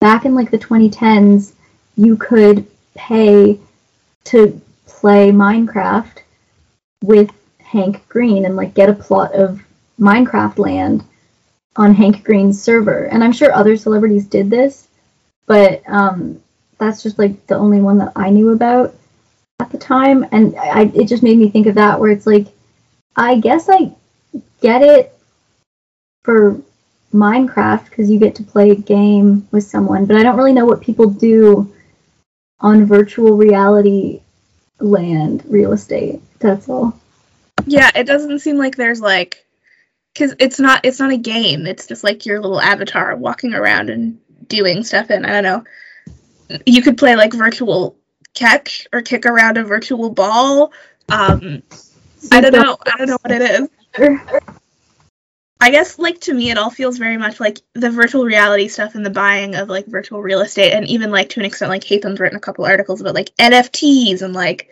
[0.00, 1.52] back in like the 2010s
[1.96, 3.58] you could pay
[4.24, 6.18] to play minecraft
[7.02, 9.62] with hank green and like get a plot of
[9.98, 11.04] minecraft land
[11.76, 14.88] on hank green's server and i'm sure other celebrities did this
[15.46, 16.40] but um,
[16.78, 18.94] that's just like the only one that i knew about
[19.62, 22.46] at the time and I, it just made me think of that where it's like
[23.16, 23.92] i guess i
[24.60, 25.16] get it
[26.24, 26.60] for
[27.12, 30.64] Minecraft because you get to play a game with someone, but I don't really know
[30.64, 31.72] what people do
[32.60, 34.20] on virtual reality
[34.80, 36.20] land real estate.
[36.38, 36.98] That's all.
[37.66, 39.44] Yeah, it doesn't seem like there's like,
[40.14, 41.66] because it's not it's not a game.
[41.66, 45.10] It's just like your little avatar walking around and doing stuff.
[45.10, 47.96] And I don't know, you could play like virtual
[48.34, 50.72] catch or kick around a virtual ball.
[51.08, 51.62] Um,
[52.30, 52.76] I don't know.
[52.86, 53.68] I don't know what it is.
[55.60, 58.96] I guess like to me it all feels very much like the virtual reality stuff
[58.96, 61.84] and the buying of like virtual real estate and even like to an extent like
[61.84, 64.70] Hatham's written a couple articles about like NFTs and like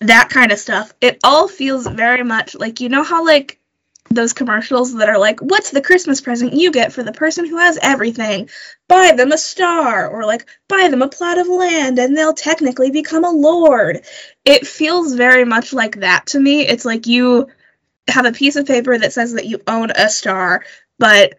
[0.00, 0.94] that kind of stuff.
[1.00, 3.58] It all feels very much like you know how like
[4.10, 7.58] those commercials that are like what's the Christmas present you get for the person who
[7.58, 8.48] has everything?
[8.88, 12.90] Buy them a star or like buy them a plot of land and they'll technically
[12.90, 14.02] become a lord.
[14.44, 16.66] It feels very much like that to me.
[16.66, 17.48] It's like you
[18.08, 20.64] have a piece of paper that says that you own a star,
[20.98, 21.34] but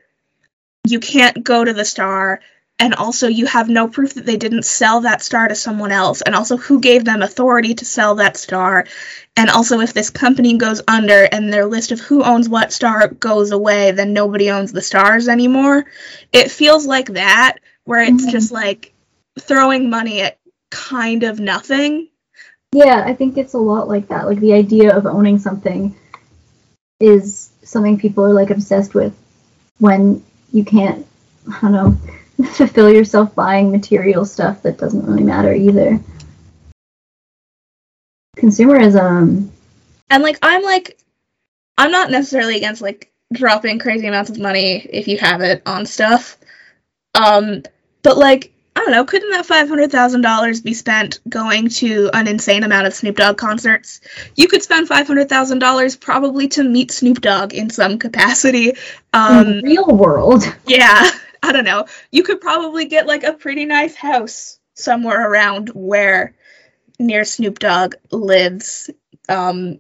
[0.85, 2.41] you can't go to the star,
[2.79, 6.21] and also you have no proof that they didn't sell that star to someone else,
[6.21, 8.85] and also who gave them authority to sell that star,
[9.35, 13.07] and also if this company goes under and their list of who owns what star
[13.07, 15.85] goes away, then nobody owns the stars anymore.
[16.31, 18.31] It feels like that, where it's Mhm.
[18.31, 18.93] just like
[19.39, 20.37] throwing money at
[20.69, 22.09] kind of nothing.
[22.73, 24.27] Yeah, I think it's a lot like that.
[24.27, 25.95] Like the idea of owning something
[26.99, 29.13] is something people are like obsessed with
[29.79, 31.05] when you can't,
[31.47, 31.97] I don't know,
[32.51, 35.99] fulfill yourself buying material stuff that doesn't really matter either.
[38.37, 39.49] Consumerism.
[40.09, 40.99] And like I'm like
[41.77, 45.85] I'm not necessarily against like dropping crazy amounts of money if you have it on
[45.85, 46.37] stuff.
[47.15, 47.63] Um
[48.03, 52.11] but like I don't know, couldn't that five hundred thousand dollars be spent going to
[52.13, 54.01] an insane amount of Snoop Dogg concerts?
[54.35, 58.73] You could spend five hundred thousand dollars probably to meet Snoop Dogg in some capacity.
[59.13, 60.43] Um in the real world.
[60.67, 61.09] yeah,
[61.47, 61.85] I don't know.
[62.11, 66.35] You could probably get like a pretty nice house somewhere around where
[66.99, 68.89] near Snoop Dogg lives.
[69.29, 69.79] Um,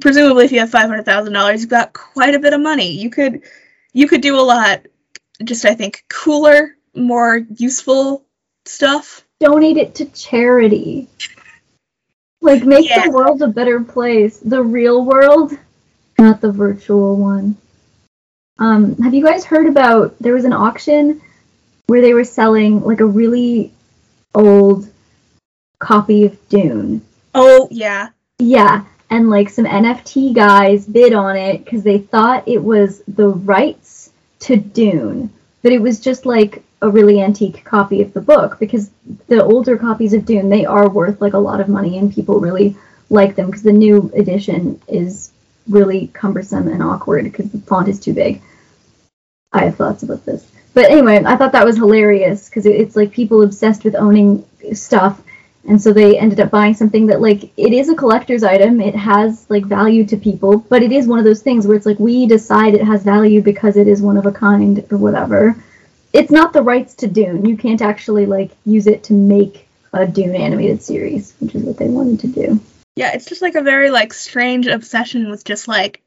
[0.00, 2.92] presumably, if you have five hundred thousand dollars, you've got quite a bit of money.
[2.92, 3.42] You could
[3.92, 4.82] you could do a lot.
[5.42, 8.24] Just I think cooler, more useful
[8.66, 9.24] stuff.
[9.40, 11.08] donate it to charity.
[12.42, 13.06] Like make Yeah.
[13.06, 14.38] the world a better place.
[14.38, 15.52] The real world,
[16.18, 17.56] not the virtual one.
[18.58, 21.20] Um, have you guys heard about there was an auction
[21.86, 23.72] where they were selling like a really
[24.34, 24.88] old
[25.78, 27.02] copy of Dune.
[27.34, 32.62] Oh yeah, Yeah, and like some NFT guys bid on it because they thought it
[32.62, 35.30] was the rights to Dune,
[35.62, 38.90] but it was just like a really antique copy of the book because
[39.28, 42.38] the older copies of Dune they are worth like a lot of money and people
[42.38, 42.76] really
[43.08, 45.30] like them because the new edition is
[45.68, 48.42] really cumbersome and awkward because the font is too big.
[49.52, 50.50] I have thoughts about this.
[50.74, 54.44] But anyway, I thought that was hilarious because it's like people obsessed with owning
[54.74, 55.22] stuff
[55.68, 58.94] and so they ended up buying something that like it is a collector's item it
[58.94, 61.98] has like value to people but it is one of those things where it's like
[61.98, 65.56] we decide it has value because it is one of a kind or whatever
[66.12, 70.06] it's not the rights to dune you can't actually like use it to make a
[70.06, 72.60] dune animated series which is what they wanted to do
[72.96, 76.02] Yeah, it's just like a very like strange obsession with just like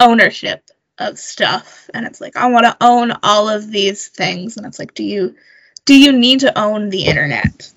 [0.00, 0.68] ownership
[0.98, 4.78] of stuff and it's like I want to own all of these things and it's
[4.78, 5.34] like do you
[5.84, 7.72] do you need to own the internet?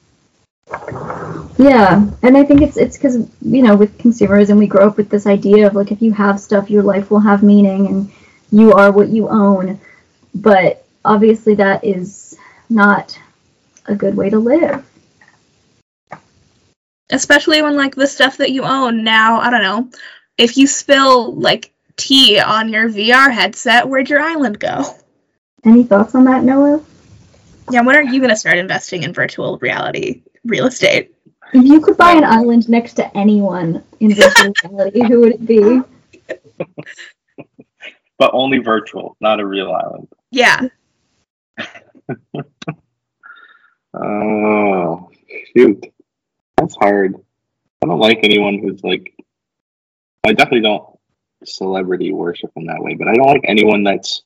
[1.57, 5.09] Yeah, and I think it's it's because you know with consumerism we grow up with
[5.09, 8.11] this idea of like if you have stuff your life will have meaning and
[8.51, 9.80] you are what you own,
[10.34, 12.38] but obviously that is
[12.70, 13.20] not
[13.86, 14.86] a good way to live.
[17.10, 19.89] Especially when like the stuff that you own now, I don't know,
[20.38, 24.84] if you spill like tea on your VR headset, where'd your island go?
[25.64, 26.84] Any thoughts on that, Noah?
[27.72, 31.16] Yeah, when are you going to start investing in virtual reality real estate?
[31.53, 35.45] If you could buy an island next to anyone in virtual reality, who would it
[35.45, 35.82] be?
[38.18, 40.08] But only virtual, not a real island.
[40.32, 40.68] Yeah.
[43.97, 45.10] Oh,
[45.56, 45.86] shoot.
[46.58, 47.16] That's hard.
[47.82, 49.14] I don't like anyone who's like,
[50.26, 50.97] I definitely don't
[51.43, 54.24] celebrity worship in that way, but I don't like anyone that's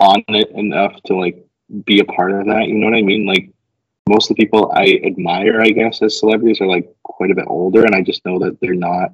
[0.00, 1.46] on it enough to like
[1.84, 2.66] be a part of that.
[2.66, 3.26] You know what I mean?
[3.26, 3.50] Like,
[4.08, 7.44] most of the people I admire, I guess, as celebrities are like quite a bit
[7.46, 9.12] older, and I just know that they're not,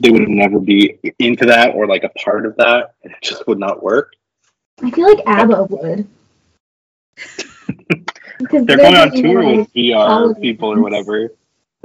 [0.00, 2.94] they would never be into that or like a part of that.
[3.02, 4.14] It just would not work.
[4.82, 6.08] I feel like ABBA would.
[8.50, 11.34] They're going on tour with VR people or whatever.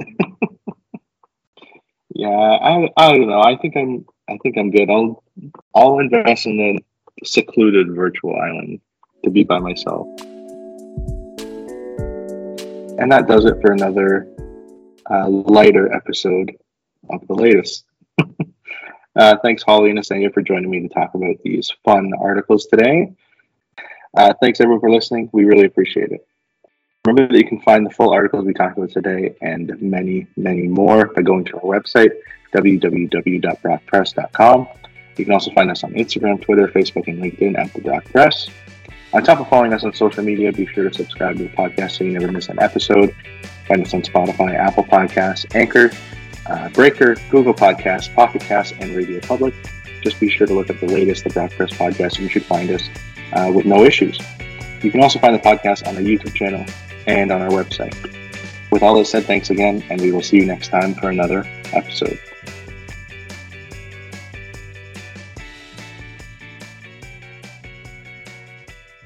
[2.14, 3.42] yeah, I I don't know.
[3.42, 4.90] I think I'm I think I'm good.
[4.90, 5.22] I'll
[5.74, 6.78] I'll invest in a
[7.24, 8.80] secluded virtual island
[9.24, 10.06] to be by myself.
[12.98, 14.26] And that does it for another
[15.10, 16.56] uh, lighter episode
[17.10, 17.84] of the latest.
[19.16, 23.12] uh, thanks, Holly and Asenia, for joining me to talk about these fun articles today.
[24.16, 25.28] Uh, thanks, everyone, for listening.
[25.32, 26.26] We really appreciate it.
[27.06, 30.66] Remember that you can find the full articles we talked about today and many, many
[30.66, 32.10] more by going to our website,
[32.54, 34.68] www.brockpress.com.
[35.16, 38.48] You can also find us on Instagram, Twitter, Facebook, and LinkedIn at The Brock Press.
[39.12, 41.92] On top of following us on social media, be sure to subscribe to the podcast
[41.92, 43.14] so you never miss an episode.
[43.68, 45.92] Find us on Spotify, Apple Podcasts, Anchor,
[46.46, 49.54] uh, Breaker, Google Podcasts, Pocket Casts, and Radio Public.
[50.02, 52.44] Just be sure to look up the latest The Brock Press podcast and you should
[52.44, 52.88] find us
[53.32, 54.18] uh, with no issues.
[54.82, 56.64] You can also find the podcast on our YouTube channel
[57.06, 57.94] and on our website.
[58.70, 61.44] With all this said, thanks again, and we will see you next time for another
[61.72, 62.18] episode.